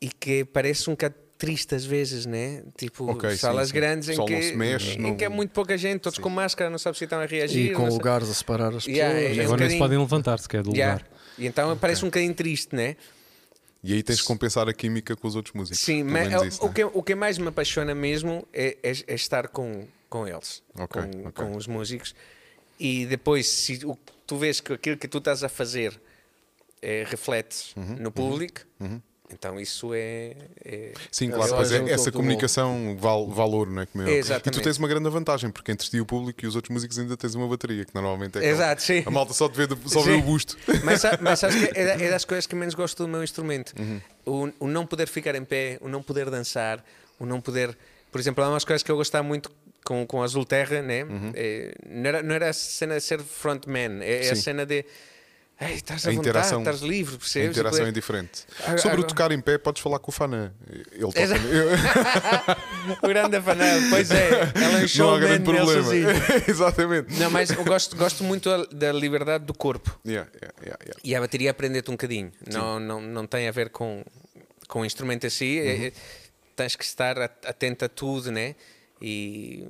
[0.00, 2.62] e que parece um bocado triste às vezes, né?
[2.78, 3.74] Tipo, Ok, sim, salas sim.
[3.74, 6.70] grandes O em que, mexe, em não- que é muito pouca gente, todos com máscara,
[6.70, 7.72] não sabes se estão a reagir.
[7.72, 8.96] E com lugares a separar as pessoas.
[8.96, 10.94] Yeah, é- E um agora nem se podem levantar sequer do Yeah.
[10.94, 11.10] lugar.
[11.38, 12.96] E então parece um bocadinho triste, né?
[13.84, 15.78] E aí tens de compensar a química com os outros músicos.
[15.80, 16.72] Sim, mas é- isso, o, né?
[16.74, 21.02] que, o que mais me apaixona mesmo é, é- é estar com, com eles, Ok,
[21.02, 22.14] com, com os músicos.
[22.80, 25.98] E depois, se o- tu vês que aquilo que tu estás a fazer
[26.82, 28.62] é, reflete Uhum, no público.
[29.28, 30.36] Então isso é.
[30.64, 33.86] é- Sim, claro, pois é, essa comunicação val, valor, não é?
[33.86, 34.20] Como é.
[34.20, 36.72] E tu tens uma grande vantagem, porque entre ti e o público e os outros
[36.72, 39.02] músicos ainda tens uma bateria, que normalmente é Exato, sim.
[39.04, 40.56] A malta só, te vê, só vê o busto.
[40.84, 43.74] Mas, mas sabes que é, é das coisas que menos gosto do meu instrumento.
[43.80, 44.00] Uhum.
[44.60, 46.84] O, o não poder ficar em pé, o não poder dançar,
[47.18, 47.76] o não poder.
[48.12, 49.50] Por exemplo, há umas coisas que eu gostava muito
[49.86, 51.06] com, com Azul Terra, né?
[51.34, 54.84] É, não, era, não era a cena de ser frontman, é, é a cena de.
[55.58, 57.56] Ei, estás A vontade, interação- estás livre, A percebes?
[57.56, 58.44] interação E é diferente.
[58.76, 60.54] Sobre o tocar em pé, podes falar com o Fana.
[60.92, 61.18] Ele toca.
[61.20, 61.70] Eu-
[63.02, 65.92] O grande afanel, pois é, ela é um não há grande problema.
[66.46, 67.14] Exatamente.
[67.18, 69.98] Não, mas eu gosto, gosto muito da liberdade do corpo.
[70.06, 71.00] Yeah, yeah, yeah.
[71.02, 72.30] E a bateria aprende-te um bocadinho.
[72.52, 74.04] Não, não, não tem a ver com,
[74.68, 75.58] com o instrumento si.
[75.58, 75.66] Uhum.
[75.68, 75.92] É- é-
[76.54, 78.54] tens que estar at- atento a tudo, né?
[79.00, 79.66] E,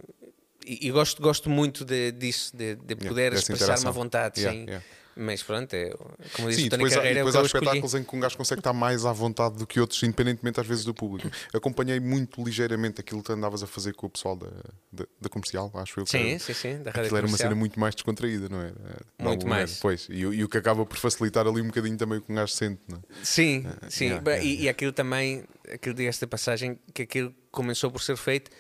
[0.65, 4.41] e, e gosto, gosto muito de, disso, de, de poder dessa expressar-me à vontade.
[4.41, 4.67] Yeah, sim.
[4.67, 4.85] yeah.
[5.19, 5.89] Mas pronto, é,
[6.35, 7.65] como disse Sim, depois, há, Carreira, é o depois que há escolhi.
[7.65, 10.67] espetáculos em que um gajo consegue estar mais à vontade do que outros, independentemente às
[10.67, 11.31] vezes do público.
[11.55, 14.49] Acompanhei muito ligeiramente aquilo que andavas a fazer com o pessoal da,
[14.93, 16.05] da, da comercial, acho eu.
[16.05, 18.61] que Sim, era- sim, sim, da rádio Aquilo era uma cena muito mais descontraída, não
[18.61, 18.75] era?
[19.19, 19.79] De Muito mais.
[19.81, 22.31] Pois, e, o- e o que acaba por facilitar ali um bocadinho também o que
[22.31, 23.01] um gajo sente, não é?
[23.25, 24.05] Sim, sim.
[24.05, 28.03] yeah, Ba- yeah, e, e aquilo também, aquilo diga-se de passagem, que aquilo começou por
[28.03, 28.51] ser feito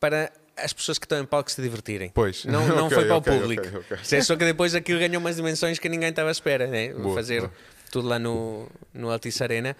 [0.00, 2.10] para as pessoas que estão em palco se divertirem.
[2.14, 2.44] Pois.
[2.44, 3.62] Não, não Ok, foi para ok, o público.
[3.66, 3.96] ok, ok.
[4.02, 6.92] Isso é Só que depois aquilo ganhou umas dimensões que ninguém estava à espera, né?
[6.92, 7.52] Boa, Fazer boa.
[7.90, 9.76] tudo lá no, no Altice Arena.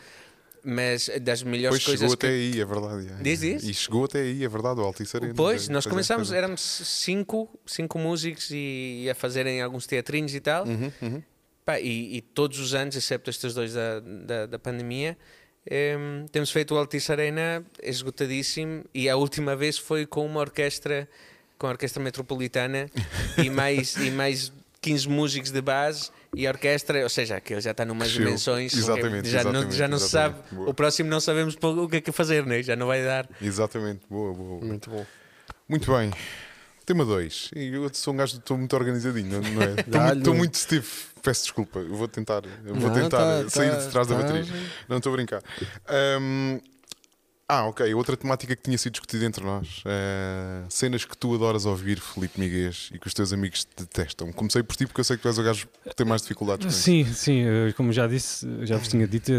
[0.65, 2.27] Mas das melhores Pois coisas chegou que.
[2.27, 3.09] até aí, é verdade.
[3.09, 3.23] é.
[3.23, 3.63] Diz, diz.
[3.63, 5.33] E chegou até aí, é verdade, o Altice Arena.
[5.35, 10.35] Pois, É, nós é, começámos, éramos cinco, cinco músicos e, e a fazerem alguns teatrinhos
[10.35, 10.67] e tal.
[10.67, 11.23] Uhum, uhum.
[11.65, 15.17] Pá, e, e todos os anos, excepto estes dois da, da, da pandemia,
[15.71, 21.09] em, temos feito o Altice Arena esgotadíssimo e a última vez foi com uma orquestra,
[21.59, 22.91] com a Orquestra Metropolitana
[23.37, 27.73] e mais, e mais 15 músicos de base e a orquestra, ou seja, aquilo já
[27.73, 28.27] está numas Cresceu.
[28.27, 30.37] dimensões Exatamente, já não, exatamente, já não se sabe.
[30.51, 30.71] Boa.
[30.71, 32.63] o próximo não sabemos o que é que fazer, né?
[32.63, 33.29] já não vai dar.
[33.41, 34.49] Exatamente, boa, boa.
[34.61, 34.65] boa.
[34.65, 35.07] Muito bom.
[35.69, 36.11] Muito bem.
[36.89, 37.51] Tema 2.
[37.55, 40.15] Eu sou um gajo, estou muito organizadinho, não, é?
[40.17, 41.09] Estou muito, stiff.
[41.23, 41.81] Peço desculpa.
[41.81, 44.47] Eu vou tentar, eu vou Não, tentar tá- sair tá- de trás da tá- bateria.
[44.89, 45.43] Não estou a brincar.
[45.87, 46.59] Ahm,
[47.47, 47.93] ah, ok.
[47.93, 49.83] Outra temática que tinha sido discutida entre nós.
[49.85, 54.33] eh, cenas que tu adoras ouvir, Felipe Miguês, e que os teus amigos te detestam.
[54.33, 56.65] Comecei por ti porque eu sei que tu és o gajo que tem mais dificuldades
[56.65, 56.81] com isso.
[56.81, 59.31] Sim, sim, eh, como já disse, já vos tinha dito,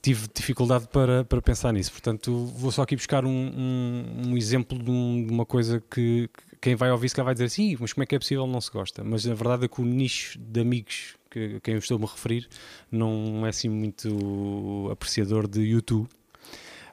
[0.00, 1.90] tive dificuldade para, para pensar nisso.
[1.90, 6.28] Portanto, vou só aqui buscar um, um, um exemplo de, um- de uma coisa que,
[6.28, 8.46] que quem vai ouvir se calhar vai dizer sim, mas como é que é possível
[8.46, 9.04] não se gosta?
[9.04, 12.08] Mas a verdade é que o nicho de amigos que, a quem eu estou-me a
[12.08, 12.48] referir
[12.90, 16.08] não é assim muito apreciador de YouTube.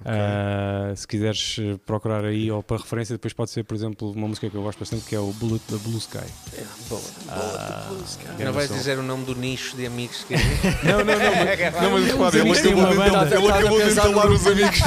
[0.04, 4.28] Ah, se quiseres eh, procurar aí ou para referência, depois pode ser, por exemplo, uma
[4.28, 6.18] música que eu gosto bastante que é o Bullet da Blue Sky.
[6.58, 7.02] É, boa.
[7.30, 7.88] Ah,
[8.40, 8.78] não vais noção.
[8.78, 10.34] dizer o nome do nicho de amigos que
[10.86, 11.14] Não, não, não.
[11.16, 14.80] Mas, não, mas repara, ele acabou, de, entalar- de os amigos.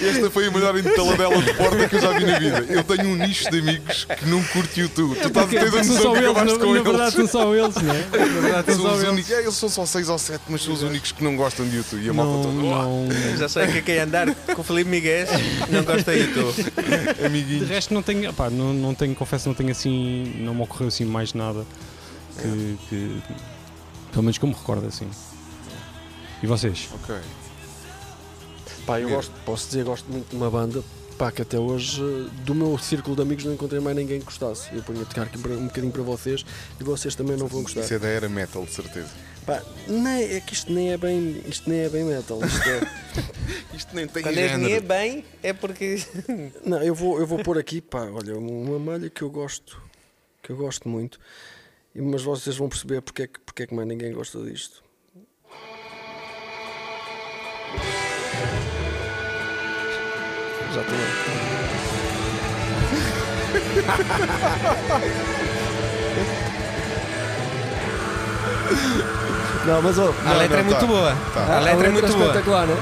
[0.00, 2.66] Esta foi a melhor entaladela de porta que eu já vi na vida.
[2.68, 5.16] Eu tenho um nicho de amigos que não curte YouTube.
[5.20, 7.30] Tu estás a ter a noção só que eles, acabaste com na verdade eles.
[7.30, 8.02] são só eles, não é?
[8.18, 9.30] Na verdade são só eles.
[9.30, 11.76] É, eles são só 6 ou 7, mas são os únicos que não gostam de
[11.76, 12.02] YouTube.
[12.04, 13.37] E a malta toda.
[13.38, 15.26] Já sei que quem andar com o Felipe Miguel
[15.70, 16.54] não gosta de YouTube.
[17.18, 17.68] de Amiguinhos.
[17.68, 21.34] resto não tenho, não, não tenho, confesso, não tenho assim, não me ocorreu assim mais
[21.34, 21.64] nada
[22.36, 23.22] que, que
[24.10, 25.08] pelo menos que eu me recordo assim.
[26.42, 26.88] E vocês?
[26.94, 27.16] Ok.
[28.86, 30.82] Pá, eu gosto, posso dizer, gosto muito de uma banda
[31.18, 32.00] pá, que até hoje,
[32.44, 34.68] do meu círculo de amigos, não encontrei mais ninguém que gostasse.
[34.72, 36.46] Eu ponho a tocar aqui um bocadinho para vocês
[36.80, 37.80] e vocês também não vão gostar.
[37.80, 39.08] Isso é da era metal, de certeza.
[39.48, 42.38] Pá, nem, é que isto nem é bem, isto nem é bem metal.
[42.44, 42.80] Isto é,
[43.74, 44.70] Isto nem tem Quando género.
[44.74, 46.04] é bem, é porque.
[46.62, 49.80] não, eu vou, eu vou pôr aqui, pá, olha, uma malha que eu gosto,
[50.42, 51.18] que eu gosto muito,
[51.94, 54.84] e- mas vocês vão perceber porque é que, porque é que mais ninguém gosta disto.
[60.70, 61.18] Exatamente.
[69.68, 70.86] Não, mas ó, A letra é não, muito tá.
[70.86, 71.16] boa.
[71.34, 71.56] Tá.
[71.56, 72.26] A letra é muito boa.
[72.26, 72.78] espetacular, não é?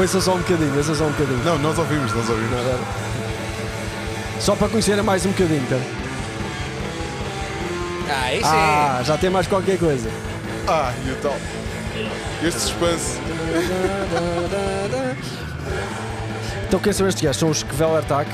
[0.00, 1.44] Ouça só um bocadinho, ouça só um bocadinho.
[1.44, 2.50] Não, nós ouvimos, nós ouvimos.
[2.50, 2.78] Não,
[4.40, 5.76] Só para conhecerem mais um bocadinho, tá?
[8.10, 10.10] Ah, isso Ah, já tem mais qualquer coisa.
[10.66, 11.36] Ah, e o tal.
[12.42, 13.18] Este suspense.
[16.66, 17.38] Então quem são estes gajos?
[17.38, 18.28] São os Kvelertak,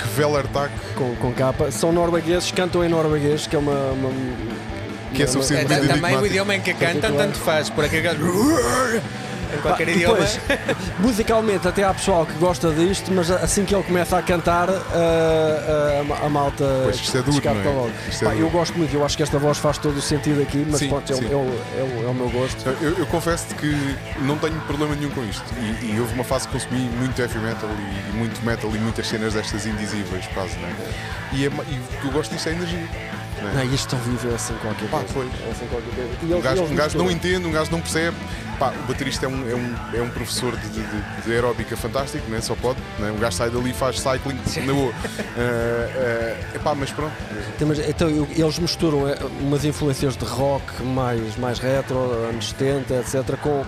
[0.00, 0.72] Que Velertak.
[0.96, 1.70] com, com capa.
[1.70, 3.92] São noruegueses, cantam em norueguês, que é uma...
[3.92, 4.10] uma
[5.16, 5.72] Que é uma- suficiente.
[5.72, 5.78] é.
[5.86, 7.70] Também o idioma em que cantam, tanto faz.
[7.70, 8.08] Por aquele
[9.54, 10.40] em qualquer Pá, depois,
[10.98, 16.02] musicalmente até há pessoal que gosta disto, mas assim que ele começa a cantar, ah,
[16.20, 17.74] ah, a malta Pois, isto é duro, descarta não é?
[17.74, 17.92] logo.
[18.08, 20.66] Isto é eu gosto muito, eu acho que esta voz faz todo o sentido aqui,
[20.68, 22.68] mas Sim, pronto, é, o- é é, é meu gosto.
[22.80, 25.44] Eu, eu confesso-te que não tenho problema nenhum com isto.
[25.60, 28.78] E, e houve uma fase que consumi muito heavy metal e, e muito metal e
[28.78, 30.72] muitas cenas destas indizíveis, quase, não é?
[31.32, 32.88] E, é e o que eu gosto disso é a energia.
[33.42, 33.54] Não é?
[33.54, 35.12] Não, isto ao vivo é assim qualquer Pá, coisa.
[35.14, 35.28] pois.
[35.46, 36.10] É assim qualquer coisa.
[36.22, 38.16] E Um gajo, um gajo não entende, um gajo não percebe.
[38.58, 42.28] Pá, o baterista é um, é um, é um professor de, de, de- aeróbica fantástico,
[42.30, 42.40] né?
[42.40, 42.78] só pode.
[42.98, 43.10] Né?
[43.10, 44.92] Um gajo sai dali e faz cycling na boa.
[45.38, 47.12] Eh, eh, epá, mas pronto.
[47.58, 51.98] Tem, mas, então, eles misturam eh, umas influências de rock mais, mais retro,
[52.30, 53.62] anos 70, etc., com,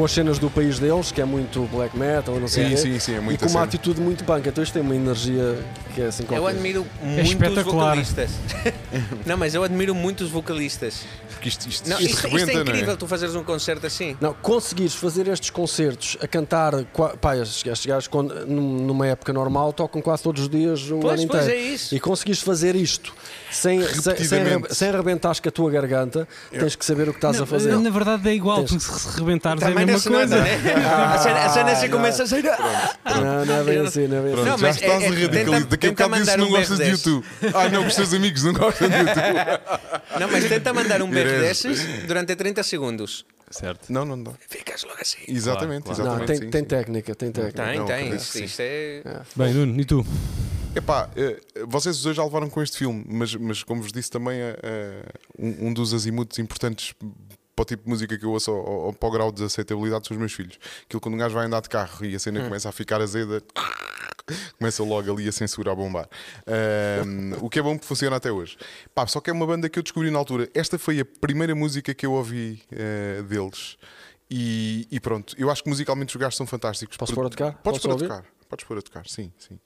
[0.00, 2.76] com as cenas do país deles, que é muito black metal, e não sei Sim,
[2.76, 3.64] sim, sim, é e com uma cena.
[3.64, 4.48] atitude muito punk.
[4.48, 5.58] Então isto tem uma energia
[5.94, 8.30] que é assim Eu qualquer admiro muito os vocalistas.
[9.26, 11.04] não, mas eu admiro muito os vocalistas.
[11.28, 12.96] Porque isto, isto, Não, isto isto, isto rebenta, é incrível, não é?
[12.96, 14.14] tu fazeres um concerto assim.
[14.20, 16.72] Não, conseguires fazer estes concertos a cantar,
[17.20, 18.10] pá, estes gajos
[18.46, 21.62] numa época normal tocam quase todos os dias o Pois, ano pois, inteiro.
[21.62, 21.94] é isso.
[21.94, 23.14] E conseguires fazer isto
[23.50, 24.16] sem, sem,
[24.70, 27.74] sem, arrebentares com a tua garganta, tens que saber o que estás Não, a fazer.
[27.78, 30.42] Na verdade é igual, Tens- porque se rebentares é a Também mesma não é, coisa.
[30.44, 30.54] né?
[31.14, 31.96] a cena, a cena se não.
[31.98, 32.44] começa a sair.
[32.44, 34.50] Não, não é bem assim, não é bem Pronto, assim.
[34.50, 35.44] Não, já mas estás é- a radicalizar.
[35.60, 37.26] tenta- Daqui a bocado disse que mandar não um gostas de YouTube.
[37.54, 40.20] Ah, não, os teus amigos não gostam de YouTube.
[40.20, 41.40] Não, mas tenta mandar um Direto.
[41.40, 43.24] desses durante 30 segundos.
[43.50, 43.92] Certo.
[43.92, 44.30] Não, não dá.
[44.48, 45.18] Ficas logo assim.
[45.26, 46.26] Exatamente, Claro, Não, exatamente.
[46.28, 46.66] tem, sim, tem sim.
[46.68, 47.64] técnica, tem técnica.
[47.64, 48.14] Tem, Não, tem.
[48.14, 49.02] isto é.
[49.34, 50.06] Bem, Nuno, e tu?
[50.76, 54.08] Epá, eh, vocês os dois já levaram com este filme, mas, mas como vos disse
[54.08, 55.02] também, eh, eh,
[55.36, 56.94] um, um dos azimutos importantes
[57.60, 60.06] para o tipo de música que eu ouço ou, ou para o grau de aceitabilidade
[60.06, 60.58] são os meus filhos.
[60.84, 63.42] Aquilo quando um gajo vai andar de carro e a cena começa a ficar azeda,
[64.58, 66.08] começa logo ali a censura a bombar.
[66.46, 68.56] Ahm, o que é bom porque funciona até hoje.
[68.94, 70.48] Pá, só que é uma banda que eu descobri na altura.
[70.54, 73.76] Esta foi a primeira música que eu ouvi eh, deles.
[74.30, 76.96] E, e pronto, eu acho que musicalmente os gajos são fantásticos.
[76.96, 77.52] Posso pôr a tocar?
[77.62, 78.24] Podes pôr a tocar.
[78.48, 79.58] Podes pôr a tocar, sim, sim.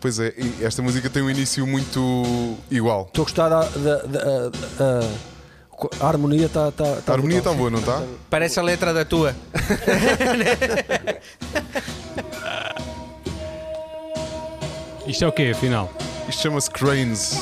[0.00, 3.04] Pois é, e esta música tem um início muito igual.
[3.08, 7.52] Estou a gostar da, da- da- a- a harmonia está tá, tá A harmonia está
[7.52, 8.02] boa, não está?
[8.30, 9.34] Parece a letra da tua.
[15.06, 15.90] Isto é o quê, afinal?
[16.28, 17.34] Isto chama-se Cranes.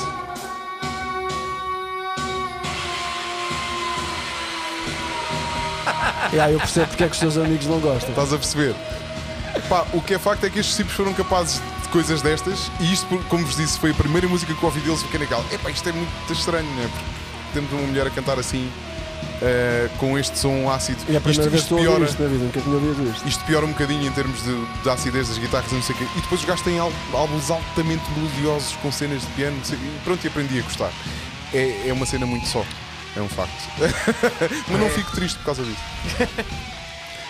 [6.31, 8.09] Yeah, eu percebo porque é que os teus amigos não gostam.
[8.09, 8.75] Estás a perceber?
[9.67, 12.91] Pá, o que é facto é que estes tipos foram capazes de coisas destas e
[12.93, 15.43] isto, por- como vos disse, foi a primeira música que eu ouvi deles fiquei naquela.
[15.51, 16.87] Epá, isto é muito estranho, não é?
[16.87, 17.05] Porque
[17.53, 18.69] temos uma mulher a cantar assim,
[19.41, 20.99] eh, com este som ácido.
[21.09, 22.49] E é a primeira isto, vez isto que estou a ouvir piora.
[22.51, 23.27] isto na vida, isto.
[23.27, 25.97] Isto piora um bocadinho em termos de, de acidez das guitarras e não sei o
[25.97, 26.05] quê.
[26.15, 29.99] E depois os gajos têm álbuns altamente melodiosos com cenas de piano não sei e
[30.03, 30.91] pronto, e aprendi a gostar.
[31.53, 32.63] É, é uma cena muito só.
[33.17, 33.51] É um facto.
[34.69, 35.81] Mas não fico triste por causa disso.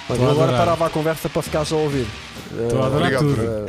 [0.09, 2.07] Estou eu agora parava a conversa para ficar só a ouvir.
[2.51, 3.65] Estou a adorar Obrigado, tudo.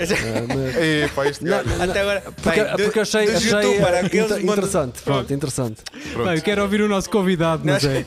[0.78, 1.68] Eh, Epá, este gajo.
[1.82, 2.20] Até agora.
[2.22, 5.02] Porque, Bem, porque achei, dos achei youtuber, inter- mandam- interessante.
[5.02, 5.82] Pronto, interessante.
[6.12, 6.26] Pronto.
[6.28, 8.06] Bem, eu quero ouvir o nosso convidado, não sei.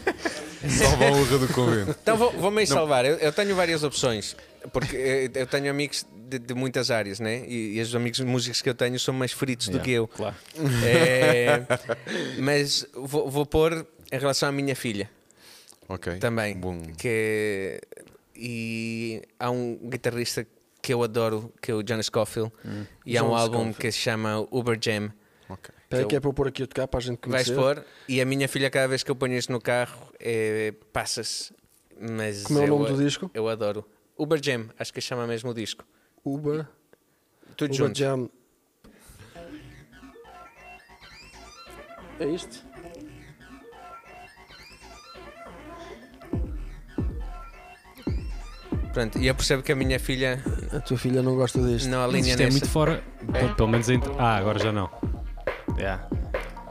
[0.67, 1.95] Salva a honra do convento.
[2.01, 3.05] Então vou- vou-me salvar.
[3.05, 4.35] Eu, eu tenho várias opções.
[4.71, 7.43] Porque eu tenho amigos de, de muitas áreas, né?
[7.47, 10.07] E, e os amigos músicos que eu tenho são mais feridos do que eu.
[10.07, 10.35] Claro.
[10.85, 11.61] Eh,
[12.39, 15.09] mas vou, vou pôr em relação à minha filha
[15.89, 16.15] Ok.
[16.15, 16.55] também.
[16.55, 16.81] Bom.
[16.97, 17.81] Que,
[18.35, 20.45] e há um guitarrista
[20.81, 22.51] que eu adoro, que é o John Scofield.
[23.05, 23.77] E há John um álbum Scofield.
[23.79, 25.13] que se chama Uber Jam.
[25.49, 25.73] Ok.
[25.83, 27.55] Espera eu- que é para eu pôr aqui a tocar para a gente Vais conhecer.
[27.61, 31.53] pôr e a minha filha, cada vez que eu ponho isto no carro, é, passa-se.
[31.99, 33.29] Mas Como é o eu, nome do disco?
[33.33, 33.85] Eu adoro.
[34.17, 35.85] Uber Jam, acho que chama mesmo o disco.
[36.25, 36.67] Uber,
[37.55, 37.97] Tudo Uber junto.
[37.99, 38.29] Jam.
[42.19, 42.63] É isto?
[48.93, 50.39] Pronto, e eu percebo que a minha filha
[50.71, 51.89] A tua filha não gosta disto.
[51.89, 52.51] não Mas alinha isto é nessa.
[52.57, 53.03] muito fora.
[53.31, 53.87] Pe- Pelo menos.
[54.19, 54.89] Ah, agora já não.
[55.77, 56.07] Yeah.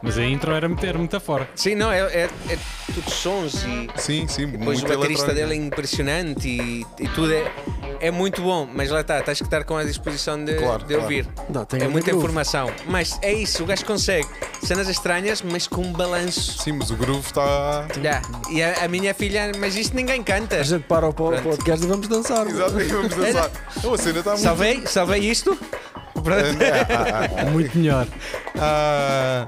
[0.03, 1.49] Mas a intro era muito, era muito fora.
[1.55, 2.59] Sim, não, é, é, é
[2.93, 4.47] tudo sons e Sim, sim.
[4.49, 7.51] depois muito o baterista dele é impressionante e, e tudo é,
[8.01, 10.87] é muito bom, mas lá está, tens que estar com a disposição de, Claro, de
[10.89, 11.03] claro.
[11.03, 11.29] ouvir.
[11.49, 12.25] Não, tem é muita groove.
[12.25, 14.27] informação, mas é isso, o gajo consegue
[14.65, 16.61] cenas estranhas, mas com um balanço.
[16.63, 17.87] Sim, mas o groove está.
[18.03, 18.23] Já.
[18.51, 20.57] E a, a minha filha, mas isto ninguém canta.
[20.57, 22.47] A gente para o podcast e vamos dançar.
[22.49, 23.51] Exato, vamos dançar.
[23.83, 24.43] Não, a cena está muito.
[24.43, 25.57] Salvei, salvei isto.
[26.23, 26.63] Pronto.
[27.37, 28.07] É Muito melhor.
[28.59, 29.47] Ah,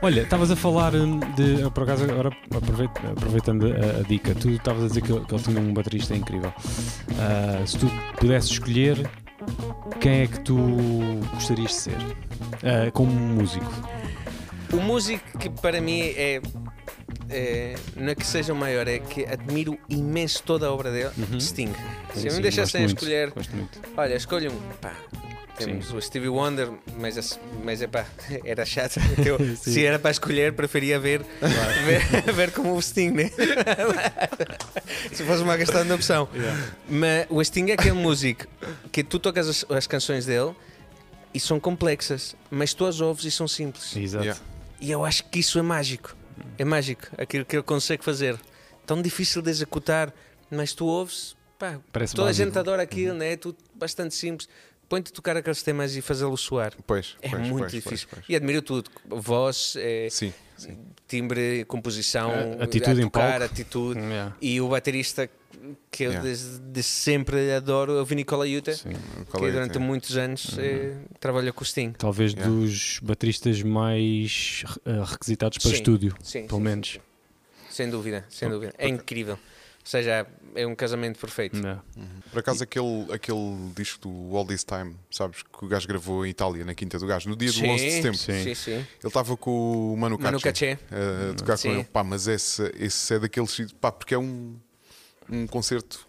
[0.00, 1.70] Olha, estavas a falar hum, de.
[1.70, 5.34] Por acaso, agora aproveito- aproveitando a, a dica, tu estavas a dizer que ele, que
[5.34, 6.52] ele tinha um baterista incrível.
[7.18, 7.86] Ah, se tu
[8.18, 9.08] pudesses escolher,
[10.00, 10.56] quem é que tu
[11.34, 11.96] gostarias de ser?
[12.64, 13.72] Ah, como músico.
[14.72, 16.40] O músico que para mim é
[17.28, 21.10] é, não é que seja o maior, é que admiro imenso toda a obra dele,
[21.40, 21.72] Sting.
[22.14, 23.80] Se eu me deixassem escolher, Gosto muito.
[23.96, 24.58] olha, escolha um.
[24.80, 24.92] Pá,
[25.64, 25.96] temos Sim.
[25.96, 28.06] o Stevie Wonder, mas, mas é pá,
[28.44, 29.00] era chato.
[29.24, 31.22] Eu, se era para escolher, preferia ver,
[31.84, 33.30] ver, ver como o Sting, né?
[35.12, 36.28] se fosse uma questão de opção.
[36.88, 38.46] Mas o Sting é aquele músico
[38.90, 40.54] que tu tocas as, as canções dele
[41.34, 43.96] e são complexas, mas tu as ouves e são simples.
[43.96, 44.24] Exato.
[44.24, 44.42] Yeah.
[44.80, 46.16] E eu acho que isso é mágico.
[46.58, 48.38] É mágico, aquilo que ele consegue fazer.
[48.84, 50.12] Tão difícil de executar,
[50.50, 51.78] mas tu ouves, pá,
[52.14, 53.32] toda a gente adora aquilo, né?
[53.32, 54.48] é tudo bastante simples.
[54.92, 56.74] Põe-te a tocar aqueles temas e fazê-lo soar.
[56.86, 58.06] Pois, É pois, muito pois, difícil.
[58.10, 58.24] pois, pois.
[58.28, 60.76] E admiro tudo: voz, eh, Sim, sim.
[61.08, 63.44] timbre, composição, A- atitude a em tocar, palco.
[63.54, 63.98] atitude.
[63.98, 64.36] Yeah.
[64.38, 65.30] E o baterista
[65.90, 66.28] que eu Yeah.
[66.28, 68.04] desde de sempre adoro, é o
[68.74, 68.92] Sim.
[69.30, 69.52] Qual que é?
[69.52, 69.80] durante Sim.
[69.80, 71.92] muitos anos eh, trabalha com o Sting.
[71.92, 72.52] Talvez Yeah.
[72.52, 76.98] dos bateristas mais eh, requisitados para Sim, estúdio, Sim, pelo sim, menos.
[77.70, 78.74] Sem dúvida, sem dúvida.
[78.76, 79.34] É incrível.
[79.84, 81.56] Ou seja, é um casamento perfeito.
[81.56, 81.82] Yeah.
[82.30, 86.30] Por acaso, aquele, aquele disco do All This Time, sabes, que o gajo gravou em
[86.30, 88.18] Itália, na Quinta do Gajo, no dia do 11 de setembro.
[88.18, 88.44] Sim.
[88.44, 88.72] sim, sim.
[88.72, 90.84] Ele estava com o Manu Manu Katché, Katché.
[90.90, 91.68] eh, a tocar Sim.
[91.68, 91.84] com ele.
[91.84, 93.72] Pá, mas esse, esse é daqueles.
[93.80, 94.56] Pá, porque é um,
[95.28, 96.06] um concerto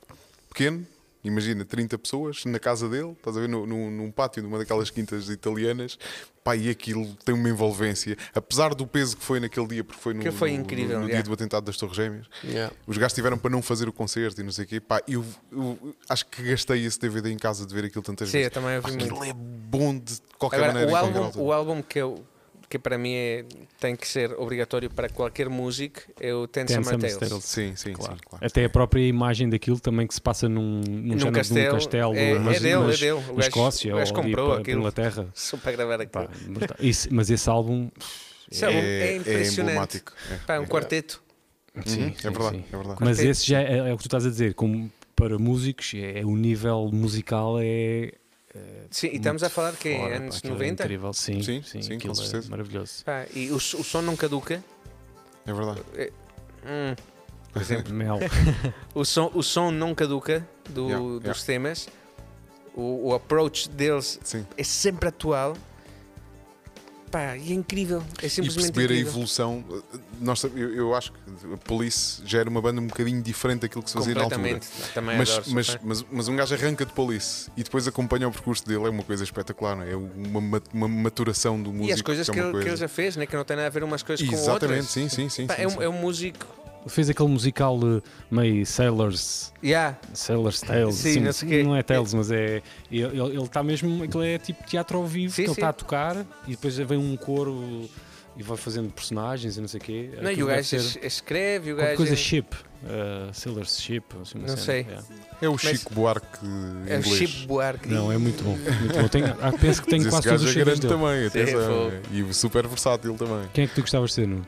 [0.49, 0.85] pequeno.
[1.23, 4.57] Imagina, 30 pessoas na casa dele, estás a ver, no, no- num pátio de uma
[4.57, 5.97] daquelas quintas italianas.
[6.43, 8.17] Pá, e aquilo tem uma envolvência.
[8.35, 11.13] Apesar do peso que foi naquele dia, porque foi no, foi no- incrível, no, dia
[11.13, 11.25] yeah.
[11.25, 12.27] do atentado das Torres Gêmeas.
[12.43, 12.75] Yeah.
[12.85, 14.79] Os gajos tiveram para não fazer o concerto e não sei o quê.
[14.81, 18.39] Pá, eu, eu acho que gastei esse DVD em casa de ver aquilo tantas Sim,
[18.39, 18.51] vezes.
[18.51, 19.13] também Pá, ouvi muito.
[19.15, 20.91] aquilo é bom de qualquer Agora, maneira.
[20.91, 22.21] o álbum, o álbum que, eu,
[22.73, 23.45] que para mim é,
[23.79, 27.29] tem que ser obrigatório para qualquer músico é o Ten Ten Summer Summer Tales.
[27.29, 27.45] Tales.
[27.45, 28.13] Sim, sim, Claro.
[28.15, 28.43] sim, claro.
[28.43, 31.73] Até a própria imagem daquilo também que se passa num, num, género castelo, de um
[31.73, 33.23] castelo, é- é mas, dele, mas é dele.
[33.29, 34.79] O na Escócia o gajo ou ali comprou para, para aquilo.
[34.79, 35.27] Inglaterra.
[35.35, 36.53] Só para gravar Pá, aquilo.
[36.55, 36.77] brutal.
[36.79, 37.91] Isso- mas esse álbum,
[38.51, 40.03] Esse álbum é, impressionante.
[40.31, 40.65] É, Pá, um é.
[40.65, 41.21] quarteto.
[41.85, 42.63] sim, sim, é verdade, sim.
[42.73, 42.97] é verdade.
[43.01, 46.25] Mas esse já é, é o que tu estás a dizer, como para músicos, é,
[46.25, 48.13] o nível musical é.
[48.91, 50.83] Sim, e estamos a falar que fora, é pá, anos aquilo é 90.
[50.83, 52.49] incrível, sim, Sim, sim, sim, com é certeza.
[52.49, 53.03] maravilhoso.
[53.03, 54.63] Pá, e o, o som não caduca.
[55.45, 55.81] É verdade.
[56.65, 56.95] Hum,
[57.51, 58.19] por exemplo, Mel.
[58.93, 61.43] o som, o som não caduca do- Yeah, dos yeah.
[61.45, 61.87] temas.
[62.75, 64.45] O, o approach deles Sim.
[64.57, 65.55] é sempre atual.
[67.11, 68.03] Pá, e é incrível.
[68.21, 69.11] É E simplesmente perceber a incrível.
[69.11, 69.63] evolução.
[70.23, 71.19] Nós, eu, eu acho que
[71.53, 74.59] a Police já era uma banda um bocadinho diferente daquilo que se fazia na altura.
[74.93, 75.45] Também Mas, adoro.
[75.53, 78.89] mas, mas, mas um gajo arranca de Police e depois acompanha o percurso dele é
[78.89, 79.91] uma coisa espetacular, não é?
[79.91, 81.89] É uma, ma- uma maturação do músico.
[81.89, 83.25] E as coisas é que, ele, que ele já fez, né?
[83.25, 84.85] que não tem nada a ver umas coisas com Exatamente, outras.
[84.91, 85.45] sim, sim, sim.
[85.47, 85.77] Pá, sim, é, sim.
[85.77, 86.45] um, é um músico.
[86.85, 89.97] Fez aquele musical eh, meio Sailors, Yeah.
[90.13, 90.95] Sailor's Tales.
[90.95, 92.61] Sim, não sei não é Tales, mas é.
[92.91, 94.03] Ele está mesmo.
[94.03, 96.97] Aquilo é tipo teatro ao vivo, Sim, que ele está a tocar e depois vem
[96.97, 97.89] um coro
[98.37, 100.09] e vai fazendo personagens e não sei o quê.
[100.21, 101.97] Não, e o gajo ser es- escreve, o gajo.
[101.97, 102.47] coisa ship.
[102.83, 104.03] Uh, Sailor's Ship.
[104.21, 104.81] Assim, Não cena, sei.
[104.81, 105.03] yeah.
[105.41, 106.37] É o Mas- Chico Buarque
[106.85, 107.05] É o inglês.
[107.07, 107.87] Chip Buarque.
[107.87, 108.57] Não, é muito bom.
[108.57, 109.07] Muito bom.
[109.07, 110.93] Tenho, ah, penso que tenho Mas quase todos gajo os é grande dele.
[110.93, 111.91] também, Sim, atenção.
[112.11, 112.19] foi.
[112.19, 113.47] E super versátil também.
[113.53, 114.45] Quem é que tu gostavas de ser, Nuno?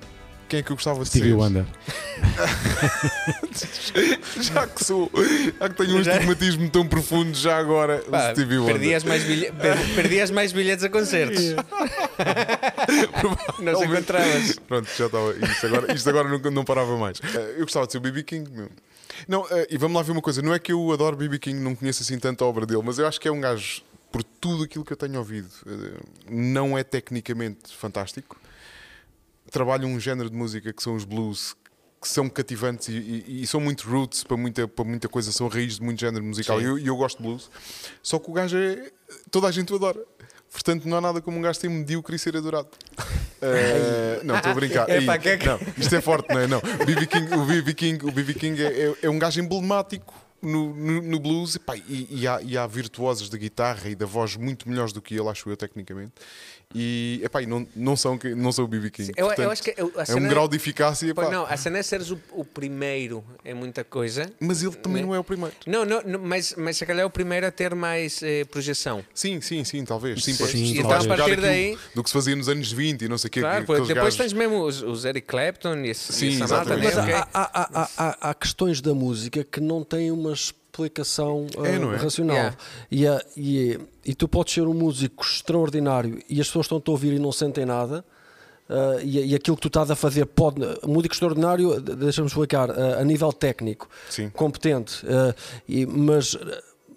[0.48, 1.34] Quem é que eu gostava de Stevie ser?
[1.36, 1.66] Wonder.
[4.42, 5.10] Já que sou,
[5.60, 8.76] já que tenho um estigmatismo tão profundo, já agora, Pá, Stevie Wonder.
[8.76, 9.52] perdias, mais bilhe...
[9.52, 11.42] per- perdias mais bilhetes a concertos.
[13.60, 14.60] não se encontravas.
[14.68, 15.34] Pronto, já estava.
[15.36, 17.20] Isto agora, isto agora não, não parava mais.
[17.24, 18.50] Eh, eu gostava de ser o BB King.
[18.52, 18.70] Meu.
[19.28, 21.60] Não, eh, e vamos lá ver uma coisa: não é que eu adoro BB King,
[21.60, 23.82] não conheço assim tanto a obra dele, mas eu acho que é um gajo,
[24.12, 28.38] por tudo aquilo que eu tenho ouvido, eh, não é tecnicamente fantástico.
[29.52, 31.56] Trabalha um género de música que são os blues.
[32.02, 35.48] Que são cativantes e, e- e são muito roots para muita, para muita coisa, são
[35.48, 36.62] raízes de muito género musical.
[36.62, 37.50] E eu, e eu gosto de blues,
[38.04, 38.92] só que o gajo é.
[39.32, 40.00] toda a gente o adora.
[40.52, 42.70] Portanto, não há nada como um gajo ter medíocre e ser adorado.
[43.42, 44.88] Eh, não, estou a brincar.
[44.90, 46.48] Ei, é que- Não, isto é forte, não é?
[46.48, 46.58] Não.
[46.60, 50.14] O BB King, o BB King, o BB King é, é- é um gajo emblemático
[50.42, 54.06] no, no, no blues epá, e, e há, e há virtuosos da guitarra e da
[54.06, 56.14] voz muito melhores do que ele, acho eu, tecnicamente.
[56.74, 59.12] E, epá, e não, não, são, que- não são o BB King.
[59.16, 61.14] Eu, eu Portanto, acho que eu- a é um grau de eficácia.
[61.14, 64.30] Pois epá, não, a cena é seres o, o primeiro é muita coisa.
[64.40, 65.08] Mas ele também Né?
[65.08, 65.56] não é o primeiro.
[65.68, 69.04] Não, não, não, mas, mas se calhar é o primeiro a ter mais eh, projeção.
[69.14, 70.24] Sim, sim, sim, talvez.
[70.24, 73.04] Sim, Sim, sim, então, fores a partir daí- Do que se fazia nos anos 20
[73.04, 73.40] e não sei o quê.
[73.42, 76.42] Claro, que- aqueles depois gajos- tens mesmo os, os Eric Clapton e, esse, Sim, e
[76.42, 76.96] essa malta, exatamente.
[76.96, 77.02] né?
[77.02, 77.30] Mas Ok.
[77.34, 80.34] há, há- há- há- questões da música que não têm uma
[80.76, 81.98] explicação uh, É, não é?
[81.98, 82.36] racional.
[82.36, 82.58] Yeah.
[82.92, 86.92] E, a- e, e tu podes ser um músico extraordinário e as pessoas estão-te a
[86.92, 88.04] ouvir e não sentem nada.
[88.70, 90.60] uh, e, e aquilo que tu estás a fazer pode.
[90.86, 94.30] Músico extraordinário, de- deixa-me explicar, uh, a nível técnico, Sim.
[94.32, 95.06] competente,
[95.70, 96.36] e- mas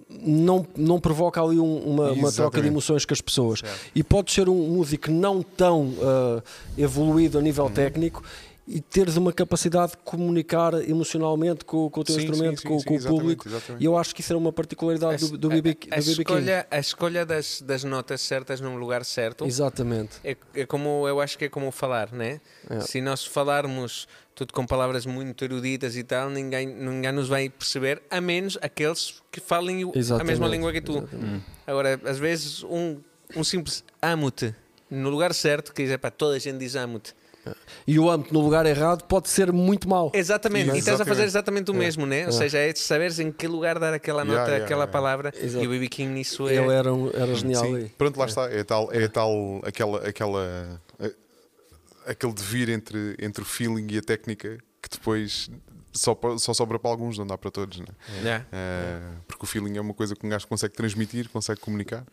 [0.08, 3.62] não, não provoca ali um- uma, uma troca de emoções com as pessoas.
[3.94, 6.42] E pode ser um músico não tão uh,
[6.78, 8.22] evoluído a nível técnico
[8.70, 12.78] e teres uma capacidade de comunicar emocionalmente com, com o teu Sim, instrumento, sim, com,
[12.78, 13.48] sim, com o exatamente, público.
[13.48, 13.82] exatamente.
[13.82, 15.98] E eu acho que isso era uma particularidade do, do a, do a BB King.
[16.10, 20.16] escolha, a escolha das, das notas certas num lugar certo Exatamente.
[20.22, 22.40] é, é como eu acho que é como falar, né?
[22.68, 22.80] É.
[22.80, 28.02] Se nós falarmos tudo com palavras muito eruditas e tal, ninguém, ninguém nos vai perceber,
[28.10, 30.98] a menos aqueles que falem o- a Exatamente, mesma língua que tu.
[30.98, 31.44] exatamente.
[31.66, 32.98] Agora, às vezes, um,
[33.34, 34.54] um simples amo-te
[34.90, 37.14] no lugar certo, que diz, para toda a gente diz amo-te.
[37.86, 40.10] E o âmbito no lugar errado pode ser muito mau.
[40.14, 41.70] Exatamente, e estás a fazer Exatamente.
[41.70, 42.24] o mesmo, né?
[42.24, 42.32] Ou É.
[42.32, 44.92] seja, é de saberes em que lugar dar aquela Yeah, nota, yeah, aquela yeah.
[44.92, 45.64] palavra, Exato.
[45.64, 46.56] e o BB King nisso é.
[46.56, 47.88] Ele era, era genial Sim, aí.
[47.96, 48.50] pronto, lá está.
[48.50, 50.80] É tal, é tal aquela, aquela,
[52.06, 55.50] aquele devir entre, entre o feeling e a técnica que depois
[55.92, 57.78] só, só sobra para alguns, não dá para todos.
[57.80, 57.86] Né?
[58.22, 58.46] Yeah.
[58.52, 62.04] Eh, porque o feeling é uma coisa que um gajo consegue transmitir, consegue comunicar.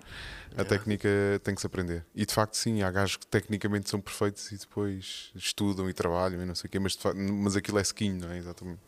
[0.58, 1.10] A técnica
[1.44, 2.06] tem que se aprender.
[2.16, 6.42] E de facto, sim, há gajos que tecnicamente são perfeitos e depois estudam e trabalham
[6.42, 8.38] e não sei o quê, mas, facto- mas aquilo é skin, não é?
[8.38, 8.80] Exatamente.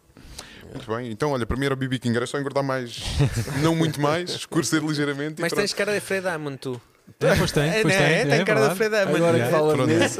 [0.73, 2.99] Muito bem, então olha, primeiro o BB King era só engordar mais,
[3.63, 5.41] não muito mais, escurecer ligeiramente.
[5.41, 6.81] Mas tens cara de Fred Hammond, tu.
[7.19, 7.99] É, pois tem, É, pois né?
[7.99, 8.15] tem.
[8.15, 8.77] É, tem é cara de verdade.
[8.77, 9.17] Fred Hammond.
[9.17, 10.19] Agora que fala nisso.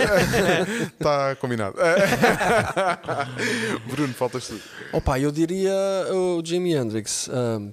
[1.00, 1.78] Está combinado.
[3.90, 4.60] Bruno, faltas tu.
[4.94, 5.74] Opa, eu diria
[6.12, 7.30] o Jimi Hendrix.
[7.30, 7.70] ahm,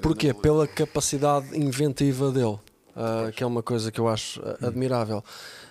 [0.00, 0.32] porquê?
[0.32, 2.58] Pela capacidade inventiva dele,
[2.96, 5.24] ah, que é uma coisa que eu acho ah, admirável.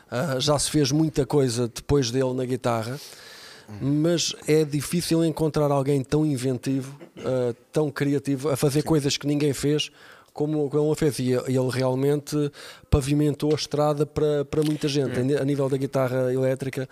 [0.09, 2.99] Ah, já se fez muita coisa depois dele na guitarra,
[3.81, 9.53] mas é difícil encontrar alguém tão inventivo, ah, tão criativo, a fazer coisas que ninguém
[9.53, 9.89] fez.
[10.33, 12.51] Como, como ele fez, e ele realmente
[12.89, 16.87] pavimentou a estrada para, para muita gente a nível da guitarra elétrica.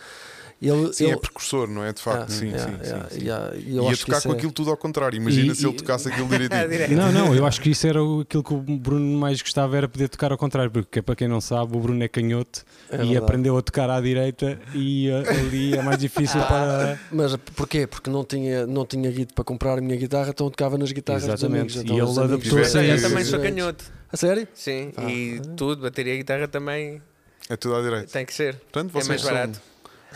[0.61, 1.93] Ele, Sim, ele- é precursor, não é?
[1.93, 3.25] De facto, Ah, sim, yeah, sim, yeah, sim, sim.
[3.25, 5.15] yeah, e eu Ia tocar com é- aquilo tudo ao contrário.
[5.15, 6.27] Imagina E- se ele e- tocasse aquilo
[6.67, 6.97] direitinho.
[6.97, 9.87] Não, não, eu acho que isso era o- aquilo que o Bruno mais gostava era
[9.87, 12.97] poder tocar ao contrário, porque para quem não sabe, o Bruno é canhoto É e
[12.97, 13.17] verdade.
[13.17, 16.99] aprendeu a tocar à direita e uh, ali é mais difícil para.
[17.09, 17.87] Mas porquê?
[17.87, 21.23] Porque não tinha, não tinha guito para comprar a minha guitarra, então tocava nas guitarras
[21.23, 21.67] Exatamente.
[21.67, 21.75] dos amigos.
[21.75, 23.29] E Então ele os amigos adaptou-se Sim, eu sim, também sim.
[23.31, 23.85] sou canhoto.
[24.11, 24.45] A sério?
[24.53, 25.09] Sim, Ah.
[25.09, 27.01] e tudo, bateria e guitarra também
[27.47, 28.07] É tudo à direita.
[28.11, 28.55] tem que ser.
[28.55, 29.61] Portanto, É mais são, barato.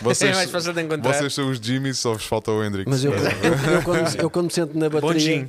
[0.01, 1.13] Vocês, é mais fácil de encontrar.
[1.13, 2.89] vocês são os Jimmys, só vos falta o Hendrix.
[2.89, 5.47] Mas eu, eu, eu quando, eu quando me sento na bateria,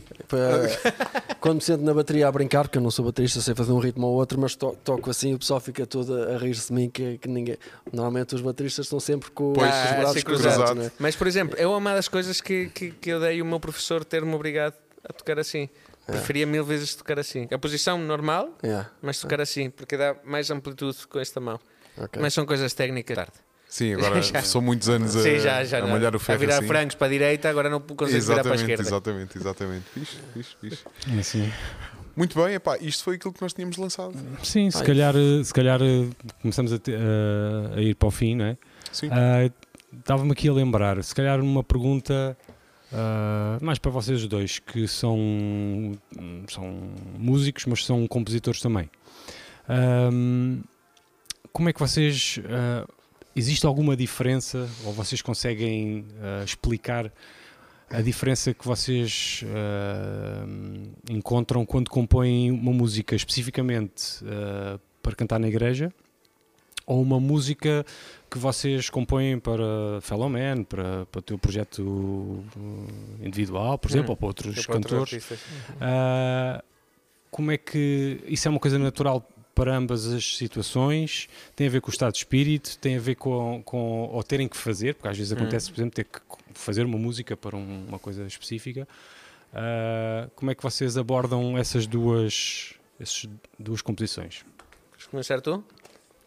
[1.40, 3.78] quando me sento na bateria a brincar, porque eu não sou baterista, sei fazer um
[3.78, 6.72] ritmo ou outro, mas to- toco assim e o pessoal fica todo a rir-se de
[6.74, 7.56] mim, que, que ninguém.
[7.92, 10.80] Normalmente os bateristas estão sempre com Pois, os Ah, braços cruzados, cruzado.
[10.80, 10.90] né?
[10.98, 14.04] Mas, por exemplo, é uma das coisas que, que, que eu dei o meu professor
[14.04, 14.74] ter-me obrigado
[15.08, 15.68] a tocar assim.
[16.06, 17.48] Preferia mil vezes tocar assim.
[17.50, 21.58] A posição normal, Yeah, mas tocar assim, porque dá mais amplitude com esta mão.
[21.96, 22.20] ok.
[22.20, 23.16] Mas são coisas técnicas.
[23.16, 23.32] Tarde.
[23.74, 24.40] Sim, agora Já.
[24.42, 25.88] são muitos anos a, Sim, já, já a não.
[25.88, 26.66] malhar o ferro a virar assim.
[26.68, 28.82] frangos para a direita, agora não consigo virar para a Exatamente, esquerda.
[28.82, 29.84] exatamente, exatamente.
[29.92, 30.84] Fixe, fixe, fixe.
[31.18, 31.52] Assim.
[32.14, 34.14] Muito bem, epá, isto foi aquilo que nós tínhamos lançado.
[34.44, 34.84] Sim, se Ai.
[34.86, 36.08] calhar, uh, se calhar uh,
[36.40, 38.56] começamos a, te- uh, a ir para o fim, não é?
[38.92, 39.08] Sim.
[39.10, 39.50] Ah,
[39.98, 42.36] Estava-me aqui a lembrar, se calhar uma pergunta
[42.92, 45.18] ah, mais para vocês os dois, que são,
[46.48, 48.88] são músicos, mas são compositores também.
[51.52, 52.38] Como é que vocês.
[52.48, 52.86] ah,
[53.34, 57.12] existe alguma diferença, ou vocês conseguem ah, explicar
[57.90, 60.46] a diferença que vocês ah,
[61.10, 65.92] encontram quando compõem uma música especificamente ah, para cantar na igreja?
[66.86, 67.84] ou uma música
[68.30, 72.44] que vocês compõem para Fellow Man, para, para o teu projeto uh,
[73.22, 75.26] individual, por exemplo, Hum, ou para outros cantores.
[77.30, 81.28] como é que isso é uma coisa natural para ambas as situações?
[81.54, 82.76] Tem a ver com o estado de espírito?
[82.78, 84.94] Tem a ver com, com ou terem que fazer?
[84.94, 85.36] Porque às vezes Hum.
[85.36, 86.20] acontece, por exemplo, ter que
[86.54, 88.86] fazer uma música para um- uma coisa específica.
[89.52, 93.28] Ah, como é que vocês abordam essas duas, essas
[93.58, 94.44] duas composições?
[94.92, 95.64] Queres começar tu?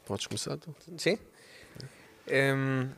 [0.06, 0.74] Podes começar tu.
[0.98, 1.18] Sim?
[2.30, 2.90] Hum,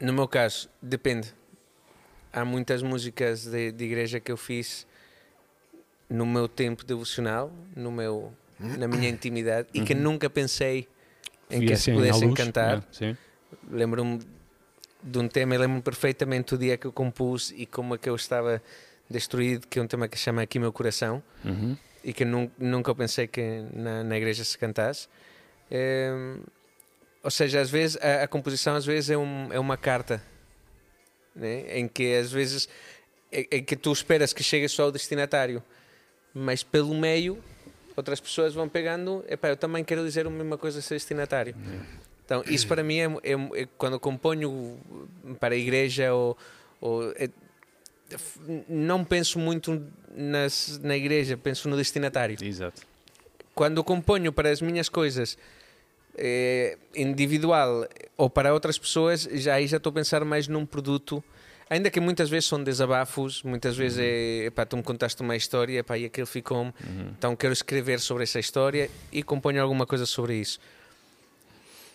[0.00, 1.32] no meu caso, depende.
[2.32, 4.86] Há muitas músicas de, de igreja que eu fiz
[6.08, 10.88] no meu tempo devocional, no meu, na minha intimidade, e que nunca pensei
[11.50, 12.78] em que se à pudessem luz, cantar.
[12.78, 13.16] é, sim.
[13.70, 14.20] Lembro-me
[15.02, 18.16] de um tema, lembro-me perfeitamente o dia que eu compus e como é que eu
[18.16, 18.62] estava
[19.08, 21.76] destruído, que é um tema que chama Aqui Meu Coração Uhum.
[22.02, 25.06] e que nun- nunca eu pensei que na, na igreja se cantasse.
[25.70, 26.40] Ehm,
[27.22, 30.20] ou seja, às vezes a, a composição às vezes é, um, é uma carta
[31.34, 31.78] né?
[31.78, 32.68] em que às vezes
[33.30, 35.62] é, é que tu esperas que chegue só ao destinatário,
[36.34, 37.42] mas pelo meio
[37.96, 39.24] outras pessoas vão pegando.
[39.28, 41.54] Epá, eu também quero dizer a mesma coisa a esse destinatário.
[42.24, 44.78] Então, isso para mim é, é- é quando componho
[45.40, 46.36] para a igreja ou,
[46.80, 47.30] ou é-
[48.68, 49.82] não penso muito
[50.14, 52.36] nas, na igreja, penso no destinatário.
[52.42, 52.82] Exato.
[53.54, 55.38] Quando componho para as minhas coisas,
[56.18, 57.86] é, individual
[58.16, 61.22] ou para outras pessoas, já aí já estou a pensar mais num produto.
[61.68, 65.80] Ainda que muitas vezes são desabafos, muitas vezes é pá, tu me contaste uma história
[65.80, 66.72] epá, e aquilo ficou-me,
[67.18, 70.60] então quero escrever sobre essa história e componho alguma coisa sobre isso.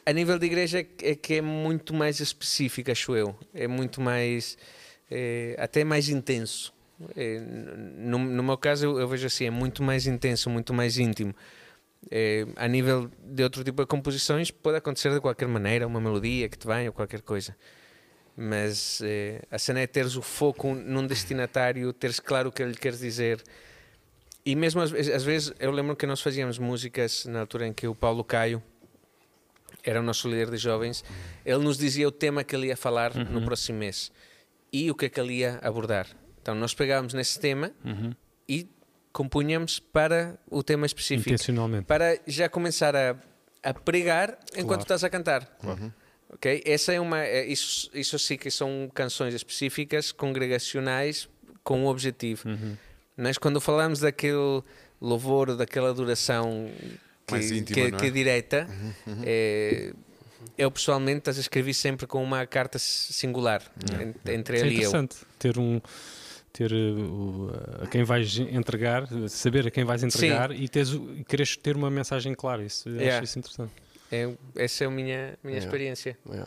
[0.05, 3.33] A nível de igreja é que- é que é muito mais específico, acho eu.
[3.53, 4.57] É muito mais,
[5.09, 6.73] é, até mais intenso.
[7.15, 10.97] É, no, no meu caso, eu, eu vejo assim, é muito mais intenso, muito mais
[10.97, 11.33] íntimo.
[12.09, 16.49] É, a nível de outro tipo de composições, pode acontecer de qualquer maneira, uma melodia
[16.49, 17.55] que te venha ou qualquer coisa.
[18.43, 22.73] Mas é, a cena é teres o foco num destinatário, teres claro o que ele
[22.73, 23.39] queres dizer.
[24.43, 27.73] E mesmo às, vezes- às vezes, eu lembro que nós fazíamos músicas na altura em
[27.73, 28.63] que o Paulo Caio
[29.83, 31.03] era o nosso líder de jovens,
[31.45, 34.11] ele nos dizia o tema que ele ia falar no próximo mês
[34.73, 36.07] e o que é que ele ia abordar.
[36.41, 38.11] Então nós pegávamos nesse tema Uhum.
[38.49, 38.67] e
[39.13, 41.85] compunhamos para o tema específico, Intencionalmente.
[41.85, 43.15] para já começar a,
[43.61, 44.81] a pregar enquanto Claro.
[44.81, 45.47] estás a cantar.
[46.33, 46.63] Ok?
[46.65, 51.27] Essa é uma, é- isso, isso sim que são canções específicas, congregacionais,
[51.63, 52.47] com um objetivo.
[52.47, 52.75] Uhum.
[53.17, 54.63] Mas quando falamos daquele
[54.99, 56.69] louvor, daquela adoração
[57.27, 57.91] que, Mais íntima, que, é?
[57.91, 58.67] que é direta,
[59.23, 59.93] é,
[60.57, 63.61] eu pessoalmente as escrevi sempre com uma carta singular
[63.91, 64.89] en- entre Isso é ele e eu.
[64.89, 65.81] interessante ter um
[66.53, 67.51] ter uh, o-
[67.83, 71.89] a quem vais entregar, saber a quem vais entregar e, teres, e quereres ter uma
[71.89, 72.63] mensagem clara.
[72.63, 73.15] Isso, Yeah.
[73.17, 73.71] acho isso interessante.
[74.11, 75.59] É, essa é a minha, minha É.
[75.59, 76.17] experiência.
[76.31, 76.43] É.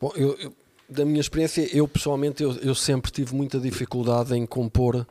[0.00, 0.52] Bom, eu, eu-
[0.88, 5.06] da minha experiência, eu pessoalmente eu, eu sempre tive muita dificuldade em compor,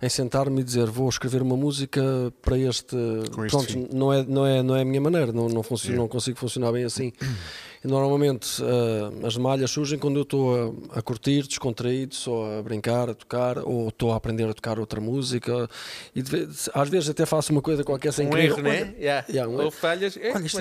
[0.00, 2.02] em sentar-me e dizer vou escrever uma música
[2.42, 2.96] para este.
[3.30, 3.88] Pronto, fim.
[3.92, 6.02] não é, não, é, não é a minha maneira, não, não, funciona, Yeah.
[6.02, 7.12] não consigo funcionar bem assim.
[7.84, 13.10] Normalmente ah, as malhas surgem quando eu estou a, a curtir, descontraído, só a brincar,
[13.10, 15.68] a tocar, ou estou a aprender a tocar outra música.
[16.14, 18.44] E vez- às vezes até faço uma coisa qualquer sem um querer.
[18.44, 18.94] erro, Olha, né?
[18.98, 19.26] Yeah.
[19.28, 19.70] Yeah, um Ou erro.
[19.70, 20.58] falhas, é, Olha, isto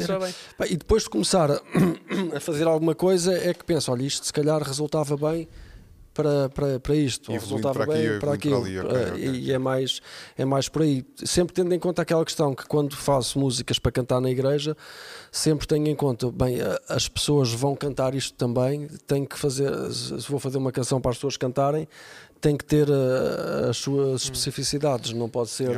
[0.57, 0.72] bem.
[0.72, 1.61] E depois de começar a,
[2.36, 5.47] a fazer alguma coisa é que penso, olha, isto se calhar resultava bem
[6.14, 8.86] para, para, para isto, ou resultava para aqui, bem para evoluindo aquilo.
[8.86, 9.39] para ali, ok, Eh, ok.
[9.41, 10.01] E é mais,
[10.38, 11.05] é mais por aí.
[11.26, 14.76] Sempre tendo em conta aquela questão que quando faço músicas para cantar na igreja,
[15.32, 16.57] sempre tenho em conta, bem,
[16.89, 21.12] as pessoas vão cantar isto também, tenho que fazer, se vou fazer uma canção para
[21.12, 21.88] as pessoas cantarem,
[22.39, 25.70] tem que ter eh, as suas especificidades, não pode ser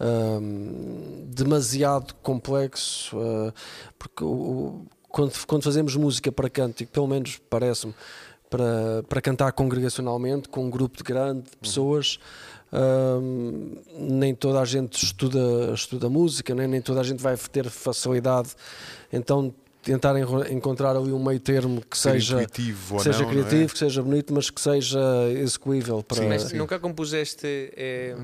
[0.00, 0.40] Yeah.
[0.40, 3.52] hum, demasiado complexo, uh,
[3.98, 7.94] porque o- quando, quando fazemos música para cântico, pelo menos parece-me,
[8.50, 12.18] para, para cantar congregacionalmente, com um grupo de grande de pessoas,
[12.72, 16.66] hum, nem toda a gente estuda, estuda música, né?
[16.66, 18.50] nem toda a gente vai ter facilidade,
[19.12, 20.14] então tentar
[20.50, 22.62] encontrar ali um meio termo que Ser seja, que
[23.02, 23.32] seja não, não é?
[23.32, 26.22] criativo, que seja bonito, mas que seja execuível para...
[26.24, 26.58] Mas sim.
[26.58, 28.16] nunca compuseste, é,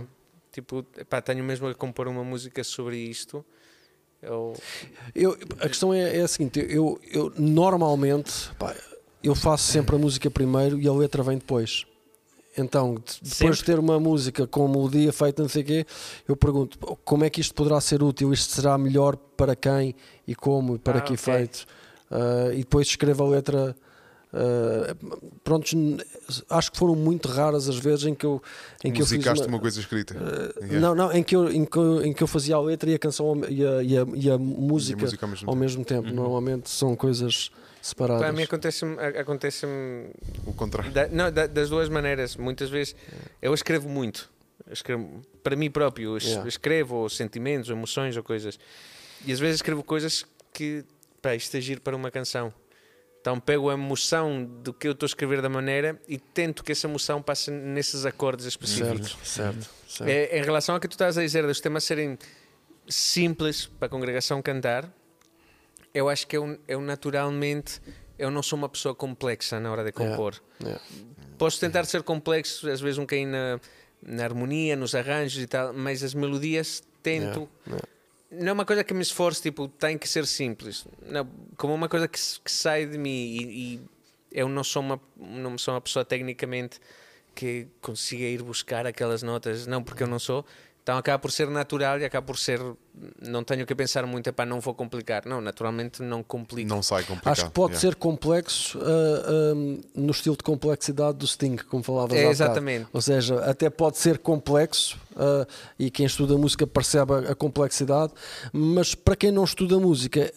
[0.52, 3.44] tipo, pá, tenho mesmo a compor uma música sobre isto?
[4.28, 4.54] Ou,
[5.14, 8.74] Eu, a questão é, é a seguinte: eu, eu normalmente pá,
[9.24, 11.84] eu faço sempre a música primeiro e a letra vem depois.
[12.56, 13.56] Então, de- depois Sempre?
[13.56, 15.86] de ter uma música com melodia feita, não sei o quê,
[16.28, 19.94] eu pergunto "Pô, como é que isto poderá ser útil, isto será melhor para quem
[20.26, 21.34] e como e para Ah, que ok.
[21.34, 21.66] efeito.
[22.10, 23.74] Ah, e depois escrevo a letra.
[24.32, 24.94] ah,
[25.42, 25.72] prontos,
[26.50, 28.40] acho que foram muito raras as vezes em que eu,
[28.84, 30.14] em que eu fiz Musicaste uma, uma coisa escrita.
[30.14, 30.80] Uh, Yeah.
[30.80, 32.94] Não, não, em que, eu, em, que eu, em que eu fazia a letra e
[32.94, 35.60] a canção ao- e a, e a, e a música, música ao mesmo ao tempo.
[35.60, 36.08] mesmo tempo.
[36.08, 36.14] Uhum.
[36.14, 37.50] Normalmente são coisas
[37.86, 38.22] separadas.
[38.22, 39.66] Para mim acontece-me acontece
[40.46, 40.90] O contrário.
[40.90, 42.36] da, não, da- das duas maneiras.
[42.36, 42.94] Muitas vezes
[43.42, 44.30] eu escrevo muito.
[44.66, 46.16] Eu escrevo para mim próprio.
[46.18, 46.48] Yeah.
[46.48, 48.58] escrevo sentimentos, emoções ou coisas.
[49.26, 50.84] E às vezes escrevo coisas que,
[51.20, 52.52] pá, isto é giro para uma canção.
[53.20, 56.72] Então pego a emoção do que eu estou a escrever da maneira e tento que
[56.72, 59.16] essa emoção passe nesses acordes específicos.
[59.24, 59.26] certo,
[59.64, 60.10] certo, certo.
[60.10, 62.18] É, em relação ao que tu estás a dizer, dos temas serem
[62.86, 64.88] simples para a congregação cantar,
[65.94, 67.80] eu acho que eu, eu naturalmente
[68.18, 70.40] eu não sou uma pessoa complexa na hora de compor.
[70.60, 70.82] Yeah.
[71.38, 73.60] Posso tentar ser complexo, às vezes um bocadinho na,
[74.02, 77.48] na harmonia, nos arranjos e tal, mas as melodias tento.
[77.66, 77.86] Yeah,
[78.30, 80.86] Não é uma coisa que me esforço, tipo, tem que ser simples.
[81.06, 83.80] Não, como uma coisa que, que sai de mim e, e
[84.30, 86.80] eu não sou, uma, não sou uma pessoa tecnicamente
[87.34, 90.44] que consiga ir buscar aquelas notas, não porque eu não sou.
[90.84, 92.60] Então acaba por ser natural e acaba por ser.
[93.26, 95.24] Não tenho que pensar muito, para não vou complicar.
[95.24, 96.68] Não, naturalmente não complico.
[96.68, 97.32] Não sai complicado.
[97.32, 97.80] Acho que pode Yeah.
[97.88, 99.54] ser complexo ah, ah,
[99.94, 102.32] no estilo de complexidade do Sting, como falavas É, há bocado.
[102.34, 102.86] exatamente.
[102.92, 105.46] Ou seja, até pode ser complexo ah,
[105.78, 108.12] e quem estuda música percebe a, a complexidade,
[108.52, 110.30] mas para quem não estuda música,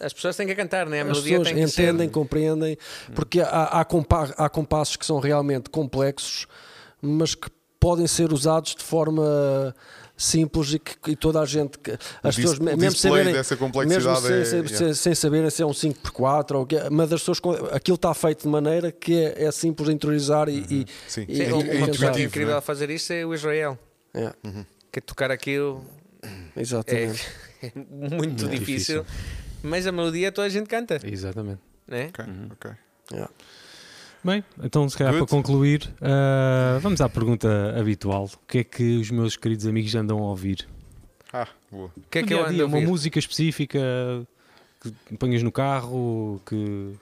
[0.00, 0.98] As pessoas têm que cantar, né?
[0.98, 2.12] A as melodia pessoas tem que entendem, ser.
[2.12, 2.76] compreendem,
[3.14, 6.48] porque há, há, compa- há compassos que são realmente complexos,
[7.00, 7.48] mas que
[7.84, 9.74] podem ser usados de forma
[10.16, 14.32] simples e que e toda a gente, que- as pessoas, mesmo saberem, dessa mesmo sem,
[14.36, 14.94] é- sem- yeah.
[14.94, 17.40] sem- saberem se é um 5x4 ou o que é, mas as pessoas,
[17.72, 21.26] aquilo está feito de maneira que é, é simples de interiorizar e, e- Sim.
[21.28, 22.58] e- Sim, e- uma e intuitivo, incrível é?
[22.58, 23.78] a fazer isso é o Israel.
[24.14, 24.32] É,
[24.90, 25.84] Que tocar aquilo
[26.56, 27.26] é, exatamente.
[27.60, 29.04] é muito Muito difícil,
[29.62, 31.60] mas a melodia toda a gente canta, Exatamente.
[31.86, 32.10] né?
[32.14, 32.70] Ok, ok.
[33.12, 33.28] É.
[34.24, 35.26] Bem, então se calhar Good.
[35.26, 38.24] para concluir, ah, vamos à pergunta habitual.
[38.24, 40.66] O que é que os meus queridos amigos andam a ouvir?
[41.32, 41.90] Ah, boa.
[41.96, 42.88] O que é que eu a ando dia, a Uma ouvir?
[42.88, 43.78] música específica
[44.80, 46.92] que ponhas no carro, que...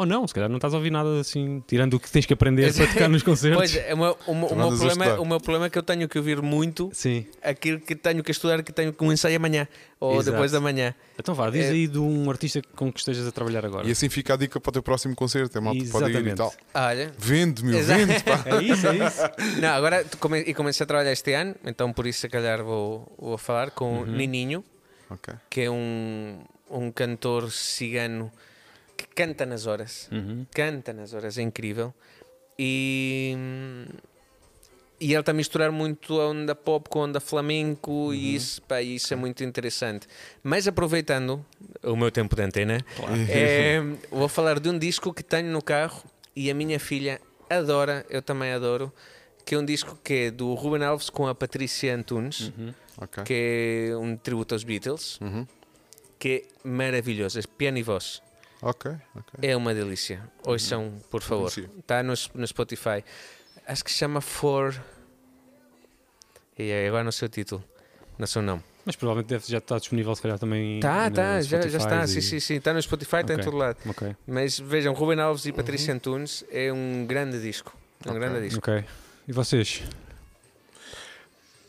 [0.00, 2.32] Ou não, se calhar não estás a ouvir nada assim, tirando o que tens que
[2.32, 3.58] aprender para tocar nos concertos.
[3.60, 6.16] Pois, é, o meu, o, meu- problema, o meu problema é que eu tenho que
[6.16, 7.26] ouvir muito Sim.
[7.42, 9.68] aquilo que tenho que estudar, que tenho que um ensaio amanhã
[10.00, 10.30] ou Exato.
[10.30, 10.94] depois da manhã.
[11.18, 13.86] Então vá, diz É- aí de um artista com que estejas a trabalhar agora.
[13.86, 15.58] E assim fica a dica para o teu próximo concerto.
[15.58, 16.54] A malta pode ir e tal.
[16.72, 18.06] Olha, Vende, meu, Exato.
[18.06, 18.42] vende, pá.
[18.58, 19.60] É isso, é isso.
[19.60, 23.12] não, agora come- e comecei a trabalhar este ano, então por isso se calhar vou,
[23.18, 24.02] vou falar com Uhum.
[24.04, 24.64] o Nininho,
[25.10, 25.34] Ok.
[25.50, 26.38] que é um,
[26.70, 28.32] um cantor cigano
[29.02, 30.08] que canta nas horas.
[30.12, 30.46] Uhum.
[30.54, 31.92] Canta nas horas, é incrível.
[32.58, 33.34] E,
[35.00, 38.60] e ele está a misturar muito a onda pop com a onda flamenco e isso,
[38.62, 40.06] pá, e isso é muito interessante.
[40.42, 41.44] Mas aproveitando
[41.82, 42.84] o meu tempo de antena,
[43.28, 43.78] é,
[44.12, 46.04] vou falar de um disco que tenho no carro
[46.36, 48.92] e a minha filha adora, eu também adoro,
[49.44, 52.52] que é um disco que é do Ruben Alves com a Patrícia Antunes,
[52.98, 53.24] Ok.
[53.24, 55.46] que é um tributo aos Beatles, Uhum.
[56.18, 58.22] que é maravilhoso, é piano e voz.
[58.62, 59.38] Ok, ok.
[59.42, 60.22] É uma delícia.
[60.44, 61.50] Ouçam, por favor.
[61.78, 63.02] Está no, no Spotify.
[63.66, 64.74] Acho que se chama For.
[66.58, 67.64] E agora no seu título.
[68.18, 68.62] Não sei o nome.
[68.84, 70.80] Mas provavelmente deve já estar disponível, se calhar também.
[70.80, 71.80] Tá, tá, já, já está.
[71.80, 72.54] Spotify Sim, e- sim, sim.
[72.56, 73.44] Está no Spotify, está em Ok.
[73.44, 73.78] todo lado.
[73.86, 77.74] Ok, Mas vejam, Ruben Alves e Patrícia Antunes é um grande disco.
[78.06, 78.20] Um Ok.
[78.20, 78.58] grande disco.
[78.58, 78.84] ok.
[79.28, 79.82] E vocês?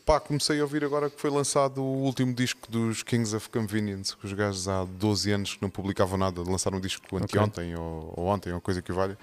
[0.04, 4.16] Pá, comecei a ouvir agora que foi lançado o último disco dos Kings of Convenience,
[4.16, 8.12] que os gajos há 12 anos que não publicavam nada, lançaram um disco anteontem ou,
[8.16, 9.16] ou ontem, ou coisa que o valha.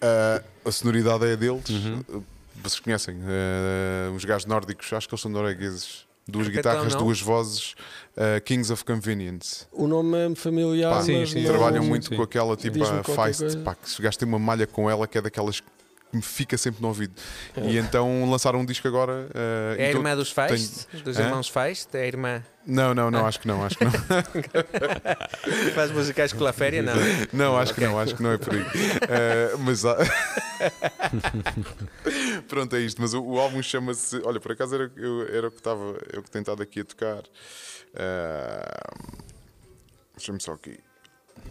[0.00, 1.68] Ah, a sonoridade é deles.
[1.68, 2.22] Uhum.
[2.62, 6.08] Vocês conhecem ah, os gajos nórdicos, acho que eles são noruegueses.
[6.28, 7.02] Duas Então, guitarras, não?
[7.02, 7.74] duas vozes,
[8.16, 9.66] ah, Kings of Convenience.
[9.72, 12.16] O nome é familiar, Pá, Sim, mas sim, Trabalham sim, muito sim.
[12.16, 15.20] com aquela tipo a Feist, pá, que se tem uma malha com ela que é
[15.22, 15.66] daquelas que
[16.12, 17.14] me fica sempre no ouvido.
[17.56, 19.28] E então lançaram um disco agora.
[19.34, 21.22] ah, É a irmã dos Feist, dos Hã?
[21.24, 23.10] irmãos Feist, é a irmã Não, não, Ah.
[23.10, 23.92] não, acho que não, acho que não.
[25.74, 26.94] faz musicais com a féria, não.
[27.32, 28.60] Não, acho que não, acho que não é por aí.
[29.08, 29.96] Eh, mas há-
[32.48, 33.00] pronto, é isto.
[33.00, 34.20] Mas o, o álbum chama-se.
[34.24, 37.22] Olha, por acaso era, eu, era o que estava, eu que tentado aqui a tocar.
[37.94, 38.80] Eh,
[40.16, 40.78] Deixa-me só aqui.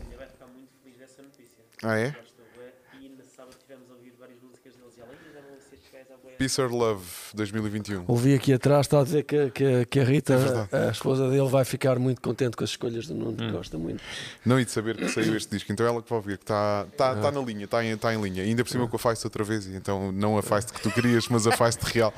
[0.03, 1.63] Ainda vai ficar muito feliz dessa notícia.
[1.83, 2.11] Ah, é?
[2.11, 5.59] Gosto bué e no sábado tivemos a ouvir várias músicas deles e além já não
[5.59, 6.28] sei se gajos à boia.
[6.39, 7.03] Peace or Love
[7.35, 8.05] 2021.
[8.07, 11.49] Ouvi aqui atrás, está a dizer que, que, que a Rita, É a esposa dele,
[11.49, 13.51] vai ficar muito contente com as escolhas do Nuno, Hum.
[13.51, 14.01] gosta muito.
[14.45, 15.69] Não, e de saber que saiu este disco.
[15.69, 18.21] Então ela que vai ouvir, que está tá, tá na linha, está em, tá em
[18.21, 18.41] linha.
[18.43, 20.89] Ainda por cima com a Feist outra vez, e então não a Feist que tu
[20.89, 22.13] querias, mas a Feist real.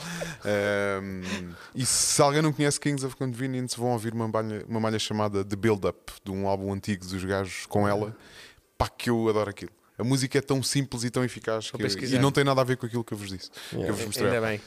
[0.45, 1.23] Ehm,
[1.73, 5.43] e se alguém não conhece Kings of Convenience, vão ouvir uma malha, uma malha chamada
[5.43, 8.15] The Build Up, de um álbum antigo dos gajos com ela.
[8.77, 9.71] Pá, que eu adoro aquilo.
[9.97, 12.77] A música é tão simples e tão eficaz que, e não tem nada a ver
[12.77, 13.51] com aquilo que eu vos disse.
[13.69, 14.29] Que eu vos mostrei.
[14.29, 14.61] Ainda bem.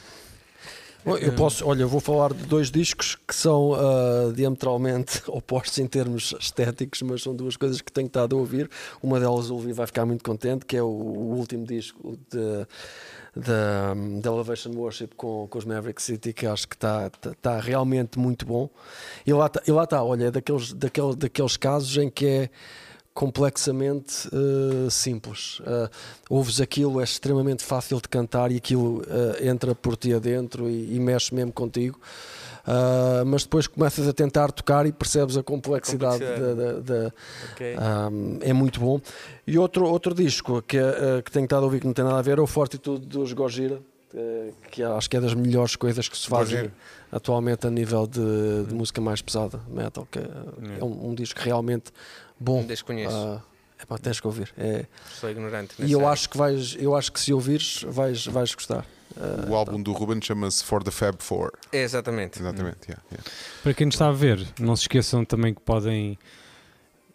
[1.05, 5.85] Eu posso, olha, eu vou falar de dois discos que são ah, diametralmente opostos em
[5.85, 8.67] termos estéticos, mas são duas coisas que tenho estado a ouvir.
[9.03, 12.65] Uma delas o Levi vai ficar muito contente, que é o, o último disco de,
[13.35, 17.59] da da Elevation Worship com, com os Maverick City, que acho que está tá, tá
[17.59, 18.67] realmente muito bom.
[19.27, 22.49] E lá está, tá, olha, é daqueles, daquele, daqueles casos em que é
[23.15, 25.59] complexamente eh, simples.
[25.61, 25.89] Uh,
[26.29, 30.95] ouves aquilo, é extremamente fácil de cantar e aquilo eh, entra por ti adentro e,
[30.95, 31.97] e mexe mesmo contigo.
[32.67, 36.55] Uh, mas depois começas a tentar tocar e percebes a complexidade, Complexidade.
[36.55, 37.13] da- da- da,
[37.53, 37.75] Ok.
[38.11, 38.99] um, é muito bom.
[39.47, 42.17] E outro, outro disco que, uh, que tenho estado a ouvir que não tem nada
[42.17, 43.75] a ver é o Fortitude dos Gojira,
[44.15, 46.71] uh, que acho que é das melhores coisas que se fazem
[47.11, 50.23] atualmente a nível de, de música mais pesada, metal, que uh,
[50.79, 51.91] é um, um disco realmente
[52.39, 52.63] bom.
[52.63, 53.15] Desconheço.
[53.15, 53.41] Uh,
[53.81, 54.53] epá, tens que ouvir.
[54.57, 54.85] É,
[55.19, 55.75] Sou ignorante.
[55.79, 56.11] e eu área.
[56.11, 58.85] acho que vais, eu acho que se ouvires vais, vais gostar.
[59.15, 61.51] Uh, O álbum do Ruben chama-se For the Fab Four.
[61.71, 62.39] É, exatamente.
[62.39, 63.29] Exatamente, yeah, yeah.
[63.63, 66.17] Para quem nos está a ver, não se esqueçam também que podem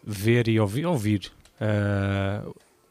[0.03, 2.43] ver e ouvir, ouvir ah,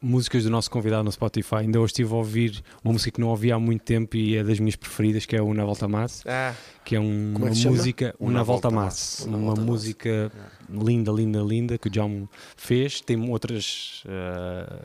[0.03, 1.57] músicas do nosso convidado no Spotify.
[1.57, 4.43] Ainda hoje estive a ouvir uma música que não ouvi há muito tempo e é
[4.43, 7.55] das minhas preferidas, que é o Na Volta Massa, Ah, que é um- é uma
[7.55, 7.77] chama?
[7.77, 10.33] música, o Una Na Volta Massa, uma Volta música
[10.71, 12.27] linda, linda, linda que o John
[12.57, 13.01] fez.
[13.03, 14.81] Tem outras ah,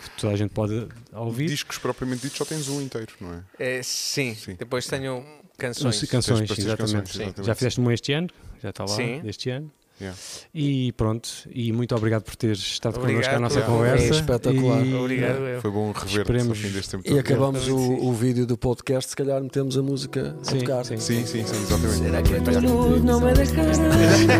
[0.00, 1.46] que toda a gente pode ouvir.
[1.48, 3.78] Discos propriamente ditos só tens um inteiro, não é?
[3.78, 4.34] é, sim.
[4.34, 4.54] Sim.
[4.58, 5.24] Depois tenho
[5.58, 6.00] Canções.
[6.08, 6.76] Canções, exatamente.
[6.76, 7.46] canções, exatamente.
[7.46, 8.28] Já fizeste um este ano,
[8.60, 9.20] já está lá, Sim.
[9.24, 9.70] este ano.
[10.00, 10.16] Yeah.
[10.52, 14.04] E pronto, e muito obrigado por teres estado Obrigado connosco à nossa pela conversa.
[14.04, 14.84] É espetacular.
[14.86, 15.60] E- Obrigado, eu.
[15.60, 17.18] Foi bom rever-te ao Esperemos- fim deste tempo E todo.
[17.20, 20.84] acabamos o, o vídeo do podcast, se calhar metemos a música a Sim, tocar.
[20.84, 20.96] sim.
[20.96, 21.98] Sim, sim, sim, exatamente.
[21.98, 23.74] ¿Será que tu luz no me dejará?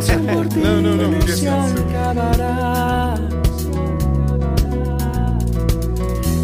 [0.03, 1.85] Si por ti No, no, no, mi que luz se es eso.
[1.89, 3.15] acabará.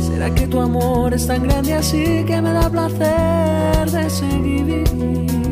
[0.07, 5.48] ¿Será que tu amor es tan grande así que me da placer de seguir?